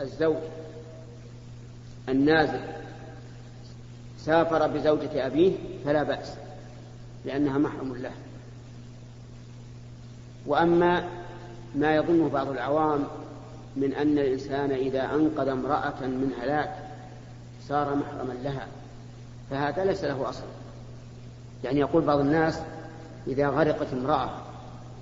الزوج 0.00 0.36
النازل 2.08 2.60
سافر 4.18 4.66
بزوجة 4.66 5.26
أبيه 5.26 5.52
فلا 5.84 6.02
بأس 6.02 6.32
لأنها 7.24 7.58
محرم 7.58 7.96
له 7.96 8.10
وأما 10.46 11.08
ما 11.74 11.96
يظنه 11.96 12.28
بعض 12.28 12.48
العوام 12.48 13.04
من 13.76 13.92
أن 13.94 14.18
الإنسان 14.18 14.70
إذا 14.72 15.02
أنقذ 15.04 15.48
امرأة 15.48 15.94
من 16.06 16.30
هلاك 16.42 16.74
صار 17.68 17.94
محرما 17.94 18.32
لها 18.42 18.66
فهذا 19.50 19.84
ليس 19.84 20.04
له 20.04 20.28
أصل 20.28 20.44
يعني 21.64 21.80
يقول 21.80 22.02
بعض 22.02 22.18
الناس 22.18 22.58
إذا 23.26 23.48
غرقت 23.48 23.92
امرأة 23.92 24.30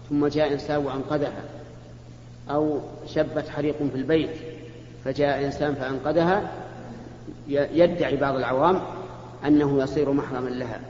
ثم 0.08 0.26
جاء 0.26 0.52
إنسان 0.52 0.86
وأنقذها 0.86 1.42
أو 2.50 2.80
شبت 3.06 3.48
حريق 3.48 3.76
في 3.76 3.94
البيت 3.96 4.53
فجاء 5.04 5.38
الإنسان 5.40 5.74
فأنقذها 5.74 6.52
يدعي 7.48 8.16
بعض 8.16 8.36
العوام 8.36 8.80
أنه 9.46 9.82
يصير 9.82 10.12
محرما 10.12 10.48
لها 10.48 10.80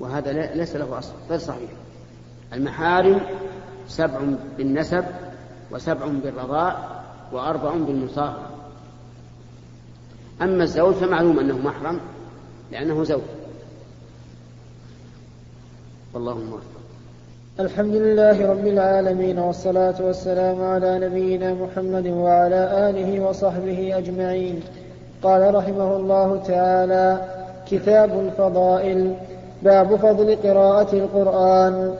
وهذا 0.00 0.54
ليس 0.54 0.76
له 0.76 0.98
أصل 0.98 1.12
غير 1.30 1.38
صحيح 1.38 1.70
المحارم 2.52 3.20
سبع 3.88 4.20
بالنسب 4.58 5.04
وسبع 5.70 6.06
بالرضاء 6.06 7.02
وأربع 7.32 7.70
بالمصاهرة 7.72 8.48
أما 10.42 10.64
الزوج 10.64 10.94
فمعلوم 10.94 11.38
أنه 11.38 11.58
محرم 11.58 12.00
لأنه 12.72 13.04
زوج 13.04 13.22
والله 16.14 16.38
موفق 16.38 16.77
الحمد 17.60 17.94
لله 17.94 18.50
رب 18.50 18.66
العالمين 18.66 19.38
والصلاة 19.38 19.94
والسلام 20.00 20.62
على 20.62 20.98
نبينا 20.98 21.54
محمد 21.54 22.06
وعلى 22.06 22.90
آله 22.90 23.20
وصحبه 23.20 23.98
أجمعين 23.98 24.62
قال 25.22 25.54
رحمه 25.54 25.96
الله 25.96 26.42
تعالى 26.48 27.16
كتاب 27.70 28.10
الفضائل 28.20 29.14
باب 29.62 29.96
فضل 29.96 30.36
قراءة 30.36 30.92
القرآن 30.92 31.94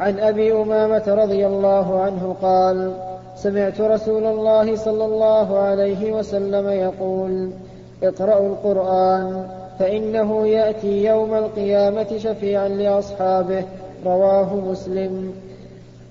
عن 0.00 0.18
أبي 0.20 0.52
أمامة 0.52 1.02
رضي 1.06 1.46
الله 1.46 2.00
عنه 2.02 2.36
قال 2.42 2.92
سمعت 3.36 3.80
رسول 3.80 4.26
الله 4.26 4.76
صلى 4.76 5.04
الله 5.04 5.58
عليه 5.58 6.12
وسلم 6.12 6.68
يقول 6.68 7.50
اقرأوا 8.02 8.48
القرآن 8.48 9.46
فإنه 9.78 10.48
يأتي 10.48 11.04
يوم 11.04 11.34
القيامة 11.34 12.18
شفيعا 12.18 12.68
لأصحابه 12.68 13.64
رواه 14.06 14.54
مسلم 14.54 15.32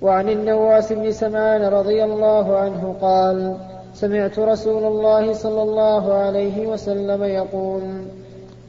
وعن 0.01 0.29
النواس 0.29 0.93
بن 0.93 1.11
سمعان 1.11 1.61
رضي 1.61 2.03
الله 2.03 2.57
عنه 2.57 2.95
قال 3.01 3.55
سمعت 3.93 4.39
رسول 4.39 4.83
الله 4.83 5.33
صلى 5.33 5.61
الله 5.63 6.13
عليه 6.13 6.67
وسلم 6.67 7.23
يقول 7.23 7.81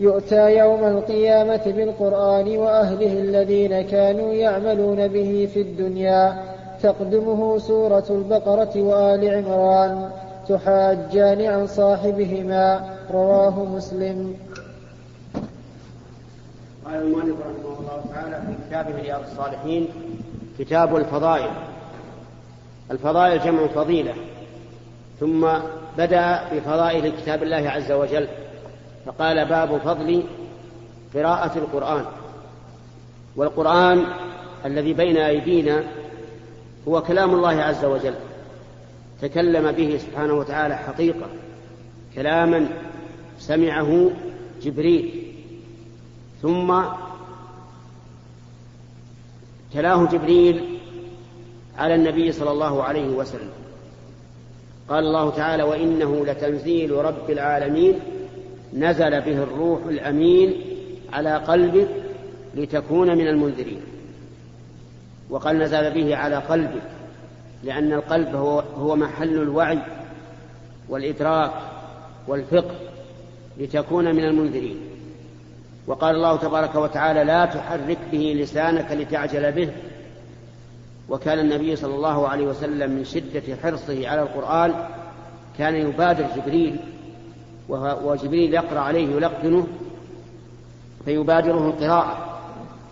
يؤتى 0.00 0.56
يوم 0.58 0.84
القيامة 0.84 1.61
بالقرآن 1.66 2.56
وأهله 2.56 3.12
الذين 3.12 3.80
كانوا 3.83 4.33
يعملون 4.33 5.08
به 5.08 5.48
في 5.55 5.61
الدنيا 5.61 6.34
تقدمه 6.83 7.58
سورة 7.58 8.05
البقرة 8.11 8.72
وآل 8.83 9.34
عمران 9.44 10.11
تحاجان 10.48 11.42
عن 11.42 11.66
صاحبهما 11.66 12.80
رواه 13.14 13.64
مسلم 13.64 14.34
قال 16.89 17.03
المؤلف 17.03 17.36
رحمه 17.41 17.78
الله 17.81 18.05
تعالى 18.14 18.42
في 18.47 18.64
كتابه 18.69 19.03
رياض 19.03 19.20
الصالحين 19.31 19.89
كتاب 20.58 20.97
الفضائل 20.97 21.50
الفضائل 22.91 23.42
جمع 23.45 23.67
فضيلة 23.67 24.14
ثم 25.20 25.47
بدأ 25.98 26.41
بفضائل 26.53 27.08
كتاب 27.22 27.42
الله 27.42 27.56
عز 27.70 27.92
وجل 27.92 28.28
فقال 29.06 29.47
باب 29.48 29.78
فضل 29.78 30.22
قراءة 31.14 31.58
القرآن 31.58 32.05
والقرآن 33.36 34.05
الذي 34.64 34.92
بين 34.92 35.17
أيدينا 35.17 35.83
هو 36.89 37.02
كلام 37.02 37.34
الله 37.34 37.63
عز 37.63 37.84
وجل 37.84 38.14
تكلم 39.23 39.73
به 39.73 39.98
سبحانه 40.02 40.33
وتعالى 40.34 40.77
حقيقة 40.77 41.27
كلاما 42.14 42.67
سمعه 43.39 44.11
جبريل 44.63 45.27
ثم 46.43 46.81
تلاه 49.75 50.07
جبريل 50.07 50.79
على 51.79 51.95
النبي 51.95 52.33
صلى 52.33 52.51
الله 52.51 52.83
عليه 52.83 53.09
وسلم 53.09 53.51
قال 54.89 55.05
الله 55.07 55.31
تعالى 55.31 55.63
وانه 55.63 56.27
لتنزيل 56.27 56.91
رب 57.05 57.31
العالمين 57.31 57.95
نزل 58.75 59.11
به 59.21 59.43
الروح 59.43 59.79
الامين 59.89 60.55
على 61.13 61.37
قلبك 61.37 61.89
لتكون 62.55 63.19
من 63.19 63.29
المنذرين 63.29 63.81
وقال 65.31 65.59
نزل 65.59 65.91
به 65.95 66.17
على 66.17 66.37
قلبك 66.37 66.83
لان 67.65 67.93
القلب 67.93 68.35
هو, 68.35 68.61
هو 68.79 68.97
محل 68.97 69.43
الوعي 69.43 69.79
والادراك 70.89 71.51
والفقه 72.29 72.75
لتكون 73.59 74.15
من 74.15 74.25
المنذرين 74.25 74.88
وقال 75.89 76.17
الله 76.17 76.37
تبارك 76.37 76.75
وتعالى 76.75 77.25
لا 77.25 77.45
تحرك 77.45 77.99
به 78.13 78.35
لسانك 78.39 78.93
لتعجل 78.93 79.53
به 79.53 79.73
وكان 81.09 81.39
النبي 81.39 81.77
صلى 81.77 81.95
الله 81.95 82.29
عليه 82.29 82.47
وسلم 82.47 82.91
من 82.91 83.05
شدة 83.05 83.43
حرصه 83.63 84.09
على 84.09 84.23
القرآن 84.23 84.75
كان 85.59 85.75
يبادر 85.75 86.25
جبريل 86.37 86.77
وجبريل 88.05 88.55
يقرأ 88.55 88.81
عليه 88.81 89.17
يلقنه 89.17 89.67
فيبادره 91.05 91.67
القراءة 91.69 92.39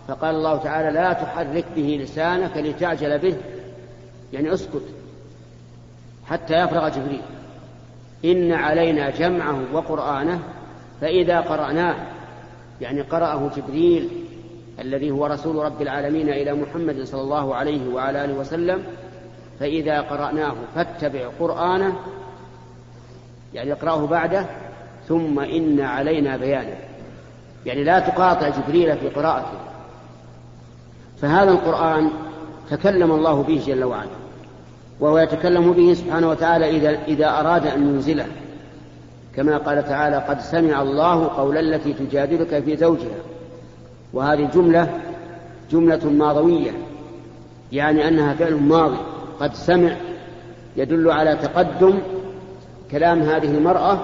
فقال 0.07 0.35
الله 0.35 0.57
تعالى 0.57 0.91
لا 0.91 1.13
تحرك 1.13 1.65
به 1.75 1.99
لسانك 2.03 2.57
لتعجل 2.57 3.17
به 3.19 3.35
يعني 4.33 4.53
اسكت 4.53 4.83
حتى 6.25 6.53
يفرغ 6.53 6.89
جبريل 6.89 7.21
إن 8.25 8.53
علينا 8.53 9.09
جمعه 9.09 9.61
وقرآنه 9.73 10.39
فإذا 11.01 11.39
قرأناه 11.39 12.16
يعني 12.81 13.01
قرأه 13.01 13.49
جبريل 13.57 14.09
الذي 14.79 15.11
هو 15.11 15.25
رسول 15.25 15.55
رب 15.65 15.81
العالمين 15.81 16.29
إلى 16.29 16.53
محمد 16.53 17.03
صلى 17.03 17.21
الله 17.21 17.55
عليه 17.55 17.93
وعلى 17.93 18.25
آله 18.25 18.33
وسلم 18.33 18.83
فإذا 19.59 20.01
قرأناه 20.01 20.53
فاتبع 20.75 21.27
قرآنه 21.39 21.93
يعني 23.53 23.71
اقرأه 23.71 24.07
بعده 24.07 24.45
ثم 25.07 25.39
إن 25.39 25.79
علينا 25.79 26.37
بيانه 26.37 26.77
يعني 27.65 27.83
لا 27.83 27.99
تقاطع 27.99 28.49
جبريل 28.49 28.97
في 28.97 29.09
قراءته 29.09 29.57
فهذا 31.21 31.51
القرآن 31.51 32.09
تكلم 32.71 33.11
الله 33.11 33.43
به 33.43 33.63
جل 33.67 33.83
وعلا 33.83 34.09
وهو 34.99 35.17
يتكلم 35.17 35.73
به 35.73 35.93
سبحانه 35.93 36.29
وتعالى 36.29 36.69
إذا, 36.69 37.03
إذا 37.07 37.29
أراد 37.39 37.67
أن 37.67 37.87
ينزله 37.93 38.25
كما 39.37 39.57
قال 39.57 39.83
تعالى 39.85 40.15
قد 40.15 40.41
سمع 40.41 40.81
الله 40.81 41.27
قول 41.27 41.57
التي 41.57 41.93
تجادلك 41.93 42.63
في 42.63 42.77
زوجها 42.77 43.15
وهذه 44.13 44.49
جملة 44.55 44.89
جملة 45.71 46.05
ماضوية 46.09 46.71
يعني 47.71 48.07
أنها 48.07 48.33
فعل 48.33 48.53
ماضي 48.55 48.97
قد 49.39 49.53
سمع 49.53 49.95
يدل 50.77 51.11
على 51.11 51.35
تقدم 51.35 51.93
كلام 52.91 53.21
هذه 53.23 53.57
المرأة 53.57 53.99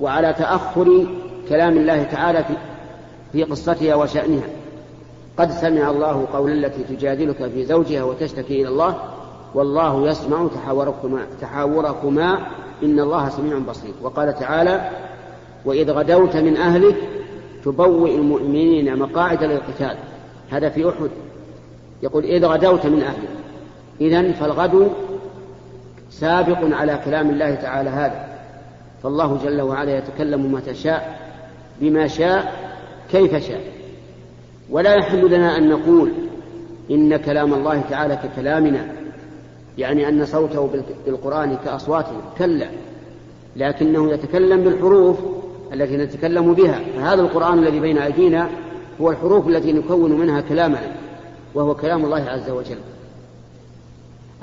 وعلى 0.00 0.32
تأخر 0.32 1.06
كلام 1.48 1.76
الله 1.76 2.02
تعالى 2.02 2.44
في 3.32 3.44
قصتها 3.44 3.94
وشأنها 3.94 4.44
قد 5.38 5.50
سمع 5.50 5.90
الله 5.90 6.26
قول 6.32 6.64
التي 6.64 6.82
تجادلك 6.96 7.48
في 7.50 7.64
زوجها 7.64 8.02
وتشتكي 8.02 8.60
إلى 8.62 8.68
الله 8.68 8.96
والله 9.54 10.08
يسمع 10.08 10.48
تحاوركما, 10.54 11.18
تحاوركما 11.40 12.38
إن 12.82 13.00
الله 13.00 13.28
سميع 13.28 13.58
بصير 13.58 13.92
وقال 14.02 14.34
تعالى 14.38 14.90
وإذ 15.64 15.90
غدوت 15.90 16.36
من 16.36 16.56
أهلك 16.56 16.96
تبوئ 17.64 18.14
المؤمنين 18.14 18.98
مقاعد 18.98 19.44
للقتال 19.44 19.96
هذا 20.50 20.68
في 20.68 20.88
أحد 20.88 21.10
يقول 22.02 22.24
إذ 22.24 22.44
غدوت 22.46 22.86
من 22.86 23.02
أهلك 23.02 23.28
إذا 24.00 24.32
فالغدو 24.32 24.86
سابق 26.10 26.76
على 26.76 27.00
كلام 27.04 27.30
الله 27.30 27.54
تعالى 27.54 27.90
هذا 27.90 28.24
فالله 29.02 29.38
جل 29.44 29.60
وعلا 29.60 29.98
يتكلم 29.98 30.52
متى 30.52 30.74
شاء 30.74 31.20
بما 31.80 32.06
شاء 32.06 32.52
كيف 33.10 33.34
شاء 33.46 33.60
ولا 34.70 34.94
يحل 34.94 35.30
لنا 35.34 35.56
أن 35.56 35.68
نقول 35.68 36.10
إن 36.90 37.16
كلام 37.16 37.54
الله 37.54 37.82
تعالى 37.90 38.16
ككلامنا 38.16 38.88
يعني 39.78 40.08
أن 40.08 40.26
صوته 40.26 40.68
بالقرآن 41.06 41.56
كأصواته 41.64 42.12
كلا 42.38 42.66
لكنه 43.56 44.10
يتكلم 44.10 44.60
بالحروف 44.64 45.16
التي 45.72 45.96
نتكلم 45.96 46.54
بها 46.54 46.80
فهذا 46.96 47.20
القرآن 47.20 47.58
الذي 47.58 47.80
بين 47.80 47.98
أيدينا 47.98 48.48
هو 49.00 49.10
الحروف 49.10 49.48
التي 49.48 49.72
نكون 49.72 50.12
منها 50.12 50.40
كلامنا 50.40 50.92
وهو 51.54 51.74
كلام 51.74 52.04
الله 52.04 52.22
عز 52.28 52.50
وجل 52.50 52.78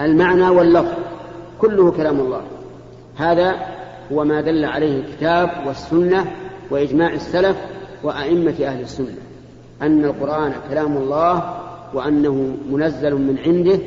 المعنى 0.01 0.49
واللفظ 0.49 0.91
كله 1.61 1.91
كلام 1.91 2.19
الله 2.19 2.41
هذا 3.15 3.55
هو 4.11 4.23
ما 4.23 4.41
دل 4.41 4.65
عليه 4.65 4.99
الكتاب 5.01 5.49
والسنة 5.67 6.25
وإجماع 6.71 7.13
السلف 7.13 7.57
وأئمة 8.03 8.55
أهل 8.65 8.81
السنة 8.81 9.17
أن 9.81 10.05
القرآن 10.05 10.53
كلام 10.69 10.97
الله 10.97 11.57
وأنه 11.93 12.57
منزل 12.69 13.15
من 13.15 13.37
عنده 13.45 13.79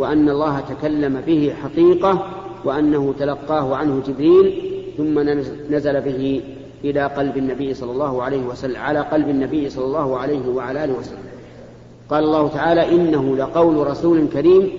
وأن 0.00 0.28
الله 0.28 0.60
تكلم 0.60 1.20
به 1.26 1.54
حقيقة 1.62 2.26
وأنه 2.64 3.14
تلقاه 3.18 3.76
عنه 3.76 4.02
جبريل 4.08 4.62
ثم 4.96 5.18
نزل 5.74 6.00
به 6.00 6.40
إلى 6.84 7.06
قلب 7.06 7.36
النبي 7.36 7.74
صلى 7.74 7.92
الله 7.92 8.22
عليه 8.22 8.42
وسلم 8.42 8.76
على 8.76 9.00
قلب 9.00 9.28
النبي 9.28 9.70
صلى 9.70 9.84
الله 9.84 10.18
عليه 10.18 10.48
وعلى 10.48 10.84
آله 10.84 10.92
وسلم 10.92 11.18
قال 12.10 12.24
الله 12.24 12.48
تعالى 12.48 12.92
إنه 12.92 13.36
لقول 13.36 13.86
رسول 13.86 14.26
كريم 14.32 14.70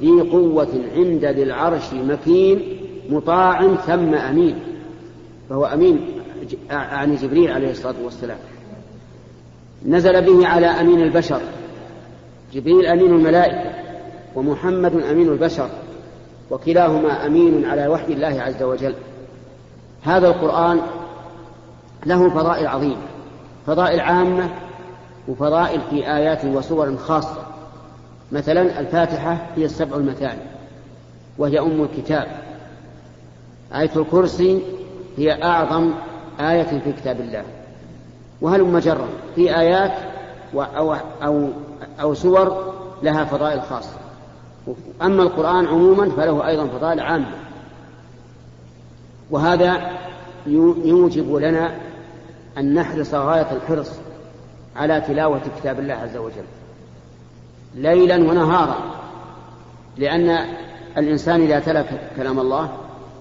ذي 0.00 0.20
قوة 0.32 0.74
عند 0.96 1.24
ذي 1.24 1.42
العرش 1.42 1.92
مكين 1.94 2.60
مطاع 3.10 3.74
ثم 3.74 4.14
أمين 4.14 4.54
فهو 5.50 5.66
أمين 5.66 6.00
عن 6.70 6.88
يعني 6.98 7.16
جبريل 7.16 7.50
عليه 7.50 7.70
الصلاة 7.70 7.94
والسلام 8.04 8.38
نزل 9.86 10.22
به 10.22 10.46
على 10.48 10.66
أمين 10.66 11.02
البشر 11.02 11.40
جبريل 12.54 12.86
أمين 12.86 13.06
الملائكة 13.14 13.87
ومحمد 14.38 14.94
أمين 14.94 15.28
البشر 15.28 15.68
وكلاهما 16.50 17.26
أمين 17.26 17.64
على 17.64 17.86
وحي 17.88 18.12
الله 18.12 18.42
عز 18.42 18.62
وجل 18.62 18.94
هذا 20.02 20.28
القرآن 20.28 20.80
له 22.06 22.30
فضائل 22.30 22.66
عظيمة 22.66 22.96
فضائل 23.66 24.00
عامة 24.00 24.50
وفضائل 25.28 25.80
في 25.90 26.12
آيات 26.16 26.44
وصور 26.44 26.96
خاصة 26.96 27.42
مثلا 28.32 28.80
الفاتحة 28.80 29.46
هي 29.56 29.64
السبع 29.64 29.96
المثاني 29.96 30.40
وهي 31.38 31.60
أم 31.60 31.82
الكتاب 31.92 32.26
آية 33.74 33.90
الكرسي 33.96 34.62
هي 35.16 35.42
أعظم 35.42 35.90
آية 36.40 36.62
في 36.62 36.92
كتاب 36.92 37.20
الله 37.20 37.44
وهل 38.40 38.64
مجرا 38.64 39.08
في 39.34 39.56
آيات 39.56 39.92
أو, 40.54 40.94
أو, 41.22 41.48
أو 42.00 42.14
سور 42.14 42.74
لها 43.02 43.24
فضائل 43.24 43.62
خاصة 43.62 43.98
أما 45.02 45.22
القرآن 45.22 45.66
عموما 45.66 46.10
فله 46.10 46.46
أيضا 46.46 46.66
فضائل 46.66 47.00
عامة 47.00 47.32
وهذا 49.30 49.90
يوجب 50.46 51.34
لنا 51.34 51.74
أن 52.58 52.74
نحرص 52.74 53.14
غاية 53.14 53.48
الحرص 53.52 53.90
على 54.76 55.00
تلاوة 55.00 55.40
كتاب 55.60 55.78
الله 55.78 55.94
عز 55.94 56.16
وجل 56.16 56.44
ليلا 57.74 58.16
ونهارا 58.16 58.78
لأن 59.96 60.38
الإنسان 60.98 61.40
إذا 61.40 61.58
تلك 61.58 62.10
كلام 62.16 62.38
الله 62.40 62.70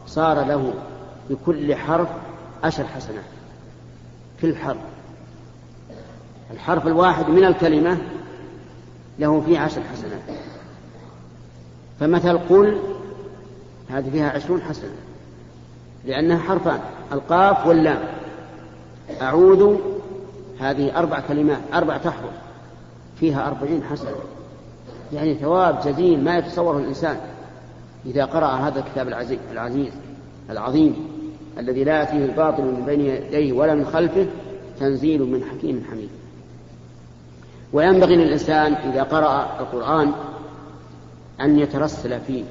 صار 0.07 0.45
له 0.45 0.73
بكل 1.29 1.75
حرف 1.75 2.07
عشر 2.63 2.83
حسنات 2.87 3.23
كل 4.41 4.55
حرف 4.55 4.77
الحرف 6.53 6.87
الواحد 6.87 7.29
من 7.29 7.43
الكلمة 7.45 7.97
له 9.19 9.41
فيه 9.41 9.59
عشر 9.59 9.81
حسنات 9.93 10.39
فمثل 11.99 12.37
قل 12.37 12.77
هذه 13.89 14.09
فيها 14.09 14.29
عشرون 14.29 14.61
حسنة 14.61 14.91
لأنها 16.05 16.37
حرفان 16.37 16.79
القاف 17.11 17.67
واللام 17.67 17.99
أعوذ 19.21 19.75
هذه 20.59 20.97
أربع 20.99 21.19
كلمات 21.19 21.59
أربع 21.73 21.97
تحرف 21.97 22.31
فيها 23.19 23.47
أربعين 23.47 23.83
حسنة 23.83 24.11
يعني 25.13 25.33
ثواب 25.35 25.79
جزيل 25.85 26.23
ما 26.23 26.37
يتصوره 26.37 26.77
الإنسان 26.79 27.17
إذا 28.05 28.25
قرأ 28.25 28.47
هذا 28.47 28.79
الكتاب 28.79 29.07
العزيز, 29.07 29.39
العزيز 29.51 29.91
العظيم 30.49 31.07
الذي 31.59 31.83
لا 31.83 31.99
يأتيه 31.99 32.25
الباطل 32.25 32.63
من 32.63 32.83
بين 32.85 33.01
يديه 33.01 33.53
ولا 33.53 33.75
من 33.75 33.85
خلفه 33.85 34.27
تنزيل 34.79 35.21
من 35.23 35.43
حكيم 35.43 35.85
حميد 35.91 36.09
وينبغي 37.73 38.15
للإنسان 38.15 38.73
إذا 38.73 39.03
قرأ 39.03 39.47
القرآن 39.59 40.11
أن 41.41 41.59
يترسل 41.59 42.19
فيه 42.21 42.43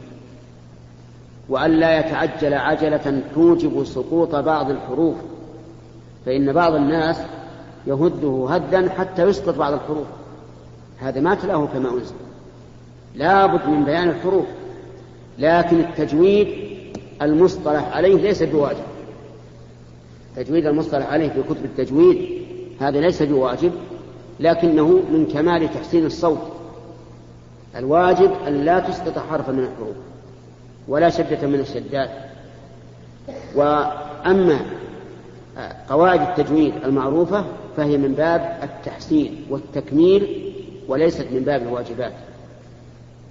وأن 1.48 1.70
لا 1.70 1.98
يتعجل 1.98 2.54
عجلة 2.54 3.22
توجب 3.34 3.84
سقوط 3.84 4.34
بعض 4.36 4.70
الحروف 4.70 5.16
فإن 6.26 6.52
بعض 6.52 6.74
الناس 6.74 7.16
يهده 7.86 8.46
هدا 8.50 8.90
حتى 8.90 9.22
يسقط 9.28 9.54
بعض 9.58 9.72
الحروف 9.72 10.06
هذا 10.98 11.20
ما 11.20 11.34
تلاه 11.34 11.66
كما 11.66 11.90
أنزل 11.90 12.14
لابد 13.14 13.66
من 13.68 13.84
بيان 13.84 14.08
الحروف 14.08 14.46
لكن 15.38 15.80
التجويد 15.80 16.48
المصطلح 17.22 17.96
عليه 17.96 18.16
ليس 18.16 18.42
بواجب 18.42 18.84
تجويد 20.36 20.66
المصطلح 20.66 21.06
عليه 21.12 21.28
في 21.28 21.42
كتب 21.42 21.64
التجويد 21.64 22.24
هذا 22.80 23.00
ليس 23.00 23.22
بواجب 23.22 23.72
لكنه 24.40 24.86
من 25.10 25.26
كمال 25.32 25.68
تحسين 25.74 26.06
الصوت 26.06 26.55
الواجب 27.78 28.30
أن 28.48 28.64
لا 28.64 28.80
تسقط 28.80 29.18
حرفا 29.18 29.52
من 29.52 29.58
الحروف 29.72 29.96
ولا 30.88 31.10
شدة 31.10 31.46
من 31.46 31.60
الشدات 31.60 32.10
وأما 33.54 34.58
قواعد 35.88 36.20
التجويد 36.20 36.72
المعروفة 36.84 37.44
فهي 37.76 37.96
من 37.98 38.12
باب 38.14 38.58
التحسين 38.62 39.46
والتكميل 39.50 40.46
وليست 40.88 41.26
من 41.32 41.40
باب 41.42 41.62
الواجبات 41.62 42.12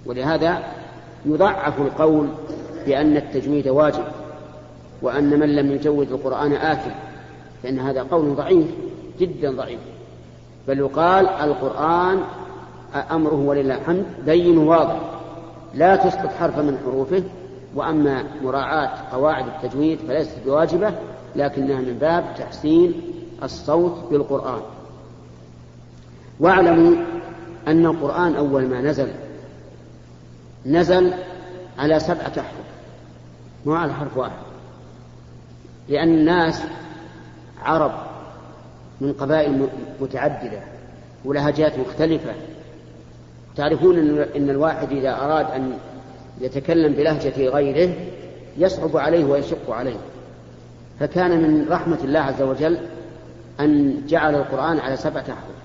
ولهذا 0.06 0.62
يضعف 1.26 1.80
القول 1.80 2.28
بأن 2.86 3.16
التجويد 3.16 3.68
واجب 3.68 4.04
وأن 5.02 5.40
من 5.40 5.56
لم 5.56 5.72
يجود 5.72 6.12
القرآن 6.12 6.52
آثم 6.52 6.90
فإن 7.62 7.78
هذا 7.78 8.02
قول 8.02 8.34
ضعيف 8.36 8.66
جدا 9.20 9.50
ضعيف 9.52 9.80
بل 10.68 10.78
يقال 10.78 11.28
القرآن 11.28 12.20
أمره 13.10 13.34
ولله 13.34 13.78
الحمد 13.78 14.04
دين 14.26 14.58
واضح 14.58 14.96
لا 15.74 15.96
تسقط 15.96 16.28
حرفا 16.40 16.62
من 16.62 16.78
حروفه 16.84 17.22
وأما 17.74 18.24
مراعاة 18.42 18.98
قواعد 19.12 19.44
التجويد 19.46 19.98
فليست 20.08 20.36
بواجبة 20.46 20.90
لكنها 21.36 21.80
من 21.80 21.98
باب 22.00 22.24
تحسين 22.38 22.92
الصوت 23.42 23.96
بالقرآن 24.10 24.60
واعلموا 26.40 26.92
أن 27.68 27.86
القرآن 27.86 28.34
أول 28.36 28.66
ما 28.68 28.80
نزل 28.80 29.08
نزل 30.66 31.12
على 31.78 32.00
سبعة 32.00 32.32
أحرف 32.38 32.66
مو 33.66 33.74
على 33.74 33.92
حرف 33.94 34.16
واحد 34.16 34.36
لأن 35.88 36.08
الناس 36.08 36.62
عرب 37.62 37.92
من 39.00 39.12
قبائل 39.12 39.68
متعددة 40.00 40.60
ولهجات 41.24 41.72
مختلفة 41.78 42.32
تعرفون 43.56 43.98
أن 44.36 44.50
الواحد 44.50 44.92
إذا 44.92 45.16
أراد 45.16 45.46
أن 45.50 45.72
يتكلم 46.40 46.92
بلهجة 46.92 47.36
غيره 47.48 47.94
يصعب 48.58 48.96
عليه 48.96 49.24
ويشق 49.24 49.70
عليه 49.70 49.96
فكان 51.00 51.30
من 51.42 51.66
رحمة 51.70 51.98
الله 52.04 52.20
عز 52.20 52.42
وجل 52.42 52.78
أن 53.60 54.02
جعل 54.08 54.34
القرآن 54.34 54.78
على 54.80 54.96
سبعة 54.96 55.20
أحرف 55.22 55.56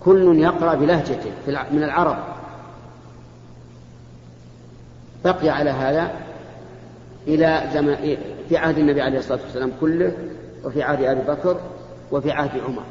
كل 0.00 0.38
يقرأ 0.42 0.74
بلهجته 0.74 1.30
من 1.72 1.82
العرب 1.82 2.18
بقي 5.24 5.48
على 5.48 5.70
هذا 5.70 6.10
إلى 7.26 7.62
زمان 7.74 8.16
في 8.48 8.56
عهد 8.56 8.78
النبي 8.78 9.02
عليه 9.02 9.18
الصلاة 9.18 9.40
والسلام 9.42 9.72
كله 9.80 10.12
وفي 10.64 10.82
عهد 10.82 11.02
أبي 11.04 11.32
بكر 11.32 11.56
وفي 12.12 12.30
عهد 12.30 12.60
عمر 12.66 12.82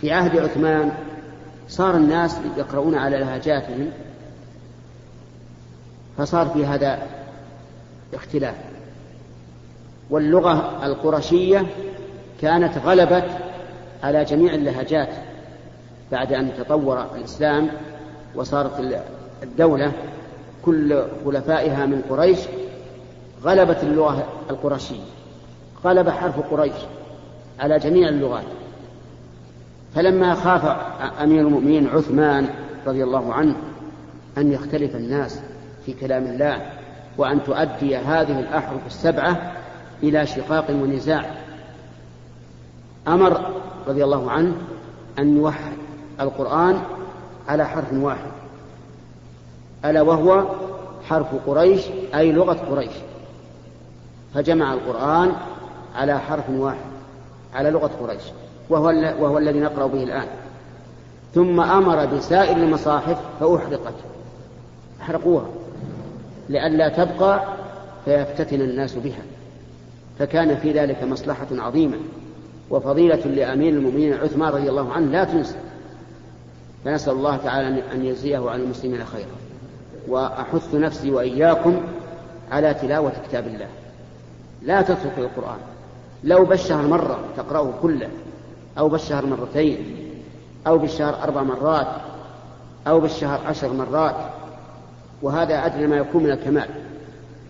في 0.00 0.12
عهد 0.12 0.38
عثمان 0.38 0.90
صار 1.68 1.96
الناس 1.96 2.36
يقرؤون 2.56 2.94
على 2.98 3.16
لهجاتهم 3.16 3.90
فصار 6.18 6.48
في 6.48 6.66
هذا 6.66 6.98
اختلاف 8.14 8.54
واللغة 10.10 10.86
القرشية 10.86 11.66
كانت 12.40 12.78
غلبت 12.78 13.28
على 14.02 14.24
جميع 14.24 14.54
اللهجات 14.54 15.08
بعد 16.12 16.32
أن 16.32 16.50
تطور 16.58 17.06
الإسلام 17.16 17.68
وصارت 18.34 19.00
الدولة 19.42 19.92
كل 20.64 21.02
خلفائها 21.24 21.86
من 21.86 22.02
قريش 22.10 22.38
غلبت 23.44 23.82
اللغة 23.82 24.26
القرشية 24.50 25.02
غلب 25.84 26.08
حرف 26.10 26.40
قريش 26.52 26.74
على 27.60 27.78
جميع 27.78 28.08
اللغات 28.08 28.44
فلما 29.94 30.34
خاف 30.34 30.64
أمير 31.22 31.40
المؤمنين 31.46 31.86
عثمان 31.88 32.48
رضي 32.86 33.04
الله 33.04 33.32
عنه 33.34 33.54
أن 34.38 34.52
يختلف 34.52 34.96
الناس 34.96 35.40
في 35.86 35.92
كلام 35.92 36.22
الله 36.24 36.60
وأن 37.18 37.44
تؤدي 37.44 37.96
هذه 37.96 38.38
الأحرف 38.40 38.86
السبعة 38.86 39.52
إلى 40.02 40.26
شقاق 40.26 40.70
ونزاع 40.70 41.30
أمر 43.08 43.40
رضي 43.88 44.04
الله 44.04 44.30
عنه 44.30 44.52
أن 45.18 45.36
يوحد 45.36 45.72
القرآن 46.20 46.82
على 47.48 47.64
حرف 47.68 47.92
واحد 47.92 48.30
ألا 49.84 50.02
وهو 50.02 50.44
حرف 51.08 51.26
قريش 51.46 51.82
أي 52.14 52.32
لغة 52.32 52.58
قريش 52.70 52.90
فجمع 54.34 54.74
القرآن 54.74 55.32
على 55.96 56.18
حرف 56.18 56.50
واحد 56.50 56.88
على 57.54 57.70
لغة 57.70 57.90
قريش 58.00 58.22
وهو, 58.70 58.86
وهو 59.20 59.38
الذي 59.38 59.60
نقرأ 59.60 59.86
به 59.86 60.02
الآن 60.02 60.26
ثم 61.34 61.60
أمر 61.60 62.06
بسائر 62.06 62.56
المصاحف 62.56 63.18
فأحرقت 63.40 63.94
أحرقوها 65.00 65.46
لئلا 66.48 66.88
تبقى 66.88 67.42
فيفتتن 68.04 68.60
الناس 68.60 68.94
بها 68.94 69.22
فكان 70.18 70.56
في 70.56 70.72
ذلك 70.72 71.04
مصلحة 71.04 71.46
عظيمة 71.52 71.96
وفضيلة 72.70 73.16
لأمير 73.20 73.72
المؤمنين 73.72 74.14
عثمان 74.14 74.48
رضي 74.52 74.70
الله 74.70 74.92
عنه 74.92 75.10
لا 75.12 75.24
تنسى 75.24 75.54
فنسأل 76.84 77.12
الله 77.12 77.36
تعالى 77.36 77.82
أن 77.94 78.04
يجزيه 78.04 78.50
عن 78.50 78.60
المسلمين 78.60 79.04
خيرا 79.04 79.30
وأحث 80.08 80.74
نفسي 80.74 81.10
وإياكم 81.10 81.76
على 82.50 82.74
تلاوة 82.74 83.12
كتاب 83.28 83.46
الله 83.46 83.66
لا 84.62 84.82
تترك 84.82 85.18
القرآن 85.18 85.58
لو 86.24 86.44
بالشهر 86.44 86.86
مرة 86.86 87.18
تقرأه 87.36 87.70
كله 87.82 88.08
أو 88.78 88.88
بالشهر 88.88 89.26
مرتين 89.26 89.96
أو 90.66 90.78
بالشهر 90.78 91.22
أربع 91.22 91.42
مرات 91.42 91.86
أو 92.86 93.00
بالشهر 93.00 93.46
عشر 93.46 93.72
مرات 93.72 94.16
وهذا 95.22 95.66
أدنى 95.66 95.86
ما 95.86 95.96
يكون 95.96 96.22
من 96.22 96.30
الكمال 96.30 96.68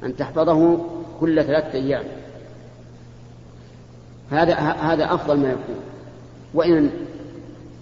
أن 0.03 0.17
تحفظه 0.17 0.79
كل 1.21 1.45
ثلاثة 1.45 1.73
أيام 1.73 2.05
هذا 4.31 4.55
هذا 4.55 5.15
أفضل 5.15 5.37
ما 5.39 5.49
يكون 5.49 5.77
وإن 6.55 6.91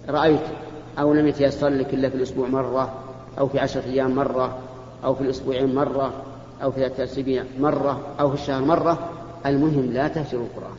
رأيت 0.09 0.39
أو 0.99 1.13
لم 1.13 1.27
يتيسر 1.27 1.67
لك 1.69 1.93
إلا 1.93 2.09
في 2.09 2.15
الأسبوع 2.15 2.47
مرة 2.47 2.93
أو 3.39 3.47
في 3.47 3.59
عشرة 3.59 3.83
أيام 3.83 4.15
مرة 4.15 4.57
أو 5.03 5.13
في 5.15 5.21
الأسبوعين 5.21 5.75
مرة 5.75 6.13
أو 6.63 6.71
في 6.71 6.79
ثلاثة 6.79 7.03
أسابيع 7.03 7.43
مرة 7.59 7.99
أو 8.19 8.27
في 8.29 8.35
الشهر 8.35 8.61
مرة 8.63 8.99
المهم 9.45 9.91
لا 9.93 10.07
تهجر 10.07 10.37
القرآن 10.37 10.75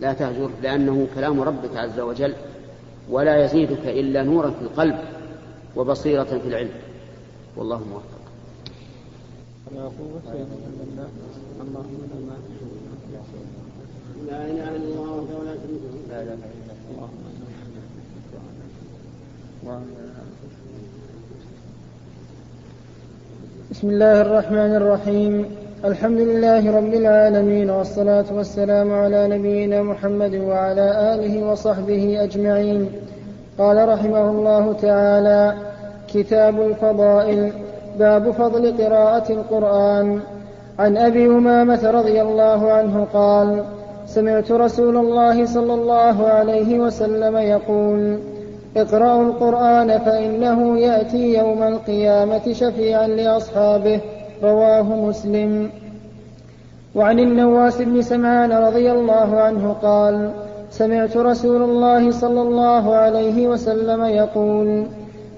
لا 0.00 0.12
تهجر 0.12 0.50
لأنه 0.62 1.06
كلام 1.14 1.40
ربك 1.40 1.76
عز 1.76 2.00
وجل 2.00 2.34
ولا 3.10 3.44
يزيدك 3.44 3.86
إلا 3.86 4.22
نورا 4.22 4.50
في 4.50 4.62
القلب 4.62 4.98
وبصيرة 5.76 6.24
في 6.24 6.48
العلم 6.48 6.70
والله 7.56 7.78
موفق 7.78 8.24
لا 14.30 14.44
اله 14.46 14.76
الا 14.76 14.94
الله 16.14 16.30
بسم 23.70 23.88
الله 23.90 24.20
الرحمن 24.20 24.74
الرحيم 24.74 25.46
الحمد 25.84 26.20
لله 26.20 26.76
رب 26.76 26.94
العالمين 26.94 27.70
والصلاة 27.70 28.24
والسلام 28.34 28.92
على 28.92 29.28
نبينا 29.38 29.82
محمد 29.82 30.34
وعلى 30.34 31.14
آله 31.14 31.50
وصحبه 31.52 32.22
أجمعين 32.24 32.88
قال 33.58 33.88
رحمه 33.88 34.30
الله 34.30 34.72
تعالى 34.82 35.54
كتاب 36.14 36.60
الفضائل 36.60 37.50
باب 37.98 38.30
فضل 38.30 38.74
قراءة 38.84 39.32
القرآن 39.32 40.20
عن 40.78 40.96
أبي 40.96 41.26
أمامة 41.26 41.90
رضي 41.90 42.22
الله 42.22 42.72
عنه 42.72 43.06
قال 43.12 43.64
سمعت 44.06 44.52
رسول 44.52 44.96
الله 44.96 45.46
صلى 45.46 45.74
الله 45.74 46.26
عليه 46.26 46.78
وسلم 46.78 47.36
يقول 47.36 48.18
اقرأوا 48.76 49.22
القرآن 49.24 49.98
فإنه 49.98 50.78
يأتي 50.78 51.34
يوم 51.38 51.62
القيامة 51.62 52.52
شفيعا 52.52 53.06
لأصحابه 53.08 54.00
رواه 54.42 54.82
مسلم 55.08 55.70
وعن 56.94 57.18
النواس 57.18 57.78
بن 57.82 58.02
سمعان 58.02 58.52
رضي 58.52 58.92
الله 58.92 59.40
عنه 59.40 59.76
قال 59.82 60.30
سمعت 60.70 61.16
رسول 61.16 61.62
الله 61.62 62.10
صلى 62.10 62.42
الله 62.42 62.94
عليه 62.94 63.48
وسلم 63.48 64.04
يقول 64.04 64.86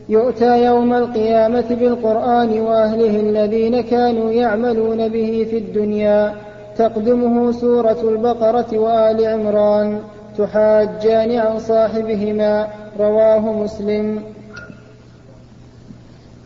يؤتى 0.08 0.64
يوم 0.64 0.94
القيامة 0.94 1.64
بالقرآن 1.70 2.60
وأهله 2.60 3.20
الذين 3.20 3.80
كانوا 3.80 4.30
يعملون 4.32 5.08
به 5.08 5.46
في 5.50 5.58
الدنيا 5.58 6.34
تقدمه 6.76 7.52
سورة 7.52 7.98
البقرة 8.04 8.78
وآل 8.78 9.26
عمران 9.26 10.00
تحاجان 10.38 11.36
عن 11.38 11.58
صاحبهما 11.58 12.68
رواه 13.00 13.38
مسلم. 13.52 14.14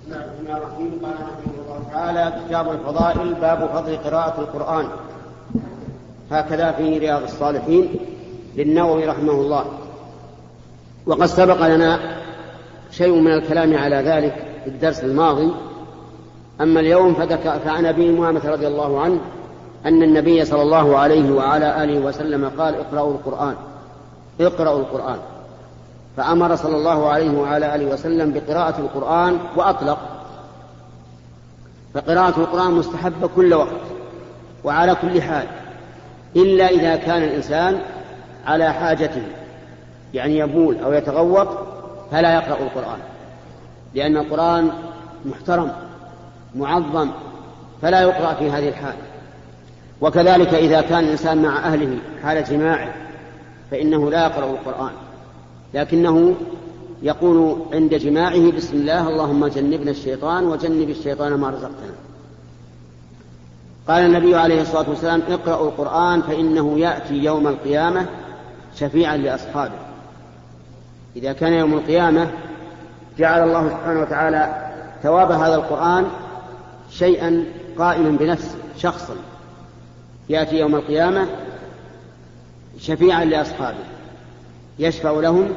نعم 0.09 0.29
الرحمن 0.41 0.87
الرحيم 0.87 0.99
قال 1.03 1.50
تعالى 1.93 2.33
كتاب 2.47 2.73
الفضائل 2.73 3.35
باب 3.35 3.71
فضل 3.75 3.97
قراءة 3.97 4.41
القرآن 4.41 4.85
هكذا 6.31 6.73
في 6.73 6.99
رياض 6.99 7.23
الصالحين 7.23 7.89
للنووي 8.57 9.05
رحمه 9.07 9.33
الله 9.33 9.65
وقد 11.07 11.27
سبق 11.27 11.67
لنا 11.75 11.99
شيء 12.91 13.21
من 13.21 13.33
الكلام 13.33 13.77
على 13.77 13.97
ذلك 13.97 14.35
في 14.65 14.71
الدرس 14.71 15.05
الماضي 15.05 15.53
أما 16.61 16.81
اليوم 16.81 17.15
فعن 17.65 17.87
أبي 17.87 18.11
أمامة 18.19 18.41
رضي 18.51 18.67
الله 18.67 19.01
عنه 19.01 19.21
أن 19.87 20.03
النبي 20.03 20.45
صلى 20.45 20.63
الله 20.63 20.99
عليه 20.99 21.33
وعلى 21.33 21.85
آله 21.85 21.99
وسلم 22.01 22.51
قال 22.59 22.75
اقرأوا 22.75 23.13
القرآن 23.15 23.55
اقرأوا 24.41 24.79
القرآن 24.79 25.19
فأمر 26.17 26.57
صلى 26.57 26.77
الله 26.77 27.09
عليه 27.09 27.39
وعلى 27.41 27.75
آله 27.75 27.87
وسلم 27.93 28.33
بقراءة 28.33 28.79
القرآن 28.81 29.37
وأطلق 29.57 29.99
فقراءة 31.95 32.41
القرآن 32.41 32.71
مستحبة 32.71 33.29
كل 33.37 33.55
وقت 33.55 33.81
وعلى 34.65 34.95
كل 35.03 35.23
حال 35.23 35.47
إلا 36.37 36.69
إذا 36.69 36.97
كان 36.97 37.23
الإنسان 37.23 37.81
على 38.47 38.73
حاجته 38.73 39.23
يعني 40.15 40.39
يبول 40.39 40.77
أو 40.85 40.93
يتغوط 40.93 41.49
فلا 42.13 42.35
يقرأ 42.35 42.63
القرآن 42.63 42.99
لأن 43.95 44.17
القرآن 44.17 44.71
محترم 45.25 45.73
معظم 46.55 47.11
فلا 47.83 48.01
يقرأ 48.01 48.35
في 48.35 48.51
هذه 48.51 48.69
الحال 48.69 48.95
وكذلك 50.01 50.55
إذا 50.55 50.81
كان 50.81 51.05
الإنسان 51.05 51.43
مع 51.43 51.59
أهله 51.59 51.99
حال 52.23 52.45
جماعه 52.45 52.89
فإنه 53.71 54.11
لا 54.11 54.27
يقرأ 54.27 54.45
القرآن 54.51 54.91
لكنه 55.75 56.35
يقول 57.03 57.63
عند 57.73 57.95
جماعه 57.95 58.53
بسم 58.53 58.77
الله 58.77 59.09
اللهم 59.09 59.47
جنبنا 59.47 59.91
الشيطان 59.91 60.45
وجنب 60.47 60.91
الشيطان 60.91 61.35
ما 61.35 61.51
رزقتنا 61.51 61.95
قال 63.89 64.05
النبي 64.07 64.37
عليه 64.37 64.63
الصلاة 64.63 64.89
والسلام 64.91 65.23
اقرأوا 65.29 65.69
القرآن 65.69 66.23
فإنه 66.23 66.79
يأتي 66.79 67.15
يوم 67.15 67.49
القيامة 67.49 68.07
شفيعا 68.75 69.17
لأصحابه 69.17 69.75
إذا 71.17 71.33
كان 71.33 71.53
يوم 71.53 71.75
القيامة 71.75 72.29
جعل 73.19 73.49
الله 73.49 73.69
سبحانه 73.69 74.01
وتعالى 74.01 74.69
ثواب 75.03 75.31
هذا 75.33 75.55
القرآن 75.55 76.07
شيئا 76.91 77.45
قائما 77.79 78.11
بنفسه 78.17 78.59
شخصا 78.79 79.15
يأتي 80.29 80.59
يوم 80.59 80.75
القيامة 80.75 81.27
شفيعا 82.79 83.25
لأصحابه 83.25 83.79
يشفع 84.79 85.11
لهم 85.11 85.49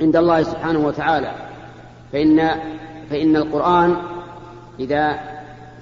عند 0.00 0.16
الله 0.16 0.42
سبحانه 0.42 0.78
وتعالى 0.86 1.32
فإن 2.12 2.50
فإن 3.10 3.36
القرآن 3.36 3.96
إذا 4.80 5.18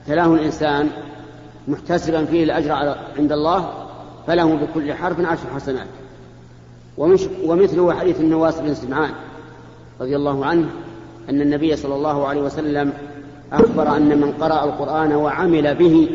تلاه 0.06 0.34
الإنسان 0.34 0.90
محتسبا 1.68 2.24
فيه 2.24 2.44
الأجر 2.44 2.94
عند 3.18 3.32
الله 3.32 3.70
فله 4.26 4.54
بكل 4.54 4.94
حرف 4.94 5.20
عشر 5.26 5.48
حسنات 5.54 5.86
ومثله 7.46 7.92
حديث 7.94 8.20
النواس 8.20 8.60
بن 8.60 8.74
سمعان 8.74 9.10
رضي 10.00 10.16
الله 10.16 10.46
عنه 10.46 10.66
أن 11.30 11.40
النبي 11.40 11.76
صلى 11.76 11.94
الله 11.94 12.26
عليه 12.26 12.40
وسلم 12.42 12.92
أخبر 13.52 13.96
أن 13.96 14.20
من 14.20 14.32
قرأ 14.32 14.64
القرآن 14.64 15.12
وعمل 15.12 15.74
به 15.74 16.10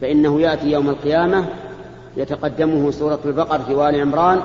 فإنه 0.00 0.40
يأتي 0.40 0.70
يوم 0.72 0.88
القيامة 0.88 1.44
يتقدمه 2.16 2.90
سورة 2.90 3.18
البقر 3.26 3.58
في 3.58 3.74
وآل 3.74 4.00
عمران 4.00 4.40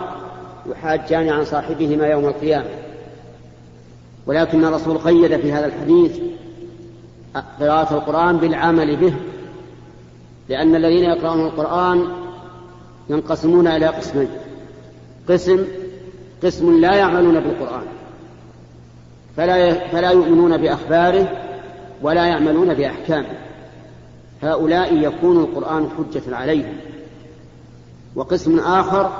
يحاجان 0.72 1.30
عن 1.30 1.46
صاحبهما 1.46 2.08
يوم 2.08 2.26
القيامة 2.26 2.70
ولكن 4.26 4.66
الرسول 4.66 4.98
قيد 4.98 5.38
في 5.38 5.54
هذا 5.54 5.66
الحديث 5.66 6.18
قراءة 7.60 7.94
القرآن 7.96 8.38
بالعمل 8.38 8.96
به 8.96 9.14
لأن 10.50 10.76
الذين 10.76 11.04
يقرأون 11.04 11.46
القرآن 11.46 12.06
ينقسمون 13.10 13.68
إلى 13.68 13.88
قسمين 13.88 14.28
قسم 15.30 15.66
قسم 16.44 16.80
لا 16.82 16.96
يعملون 16.96 17.40
بالقرآن 17.40 17.84
فلا 19.38 19.74
فلا 19.88 20.10
يؤمنون 20.10 20.58
بأخباره 20.58 21.30
ولا 22.02 22.26
يعملون 22.26 22.74
بأحكامه 22.74 23.36
هؤلاء 24.44 24.98
يكون 24.98 25.40
القرآن 25.40 25.90
حجة 25.98 26.36
عليهم 26.36 26.74
وقسم 28.16 28.60
آخر 28.60 29.12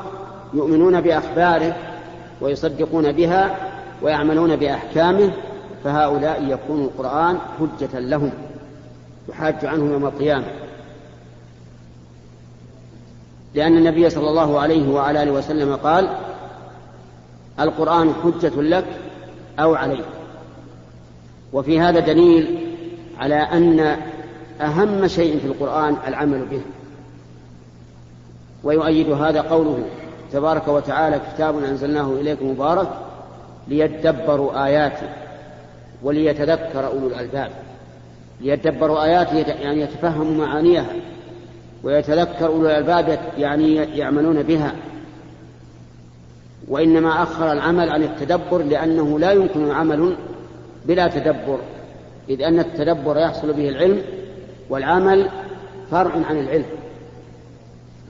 يؤمنون 0.54 1.02
بأخباره 1.02 1.76
ويصدقون 2.42 3.12
بها 3.12 3.56
ويعملون 4.02 4.56
بأحكامه 4.56 5.32
فهؤلاء 5.84 6.44
يكون 6.50 6.82
القرآن 6.84 7.38
حجة 7.60 8.00
لهم 8.00 8.32
يحاج 9.30 9.66
عنهم 9.66 9.92
يوم 9.92 10.06
القيامة 10.06 10.46
لأن 13.56 13.78
النبي 13.78 14.10
صلى 14.10 14.30
الله 14.30 14.60
عليه 14.60 14.90
وعلى 14.90 15.24
آله 15.24 15.32
وسلم 15.32 15.76
قال 15.76 16.10
القرآن 17.60 18.14
حجة 18.24 18.62
لك 18.62 18.86
أو 19.60 19.76
عليك 19.76 20.06
وفي 21.54 21.80
هذا 21.82 22.00
دليل 22.00 22.68
على 23.20 23.36
أن 23.36 23.98
أهم 24.62 25.08
شيء 25.08 25.40
في 25.40 25.48
القرآن 25.48 25.96
العمل 26.08 26.46
به 26.46 26.62
ويؤيد 28.64 29.10
هذا 29.12 29.42
قوله 29.42 29.80
تبارك 30.34 30.68
وتعالى 30.68 31.20
كتاب 31.34 31.64
أنزلناه 31.64 32.12
إليكم 32.14 32.52
مبارك 32.52 32.88
ليدبروا 33.68 34.66
آياته 34.66 35.08
وليتذكر 36.04 36.86
أولو 36.86 37.08
الألباب 37.08 37.50
ليدبروا 38.42 39.04
آياته 39.04 39.36
يعني 39.38 39.82
يتفهموا 39.82 40.46
معانيها 40.46 40.86
ويتذكر 41.84 42.46
أولو 42.48 42.70
الألباب 42.70 43.20
يعني 43.38 43.76
يعملون 43.76 44.44
بها 44.44 44.76
وإنما 46.68 47.24
أخر 47.24 47.52
العمل 47.52 47.90
عن 47.90 48.04
التدبر 48.04 48.62
لأنه 48.64 49.20
لا 49.20 49.32
يمكن 49.32 49.72
عمل 49.72 50.16
بلا 50.86 51.08
تدبر 51.08 51.58
إذ 52.30 52.42
أن 52.42 52.60
التدبر 52.60 53.18
يحصل 53.18 53.54
به 53.54 53.70
العلم 53.70 54.02
والعمل 54.70 55.30
فرع 55.92 56.12
عن 56.30 56.40
العلم 56.40 56.66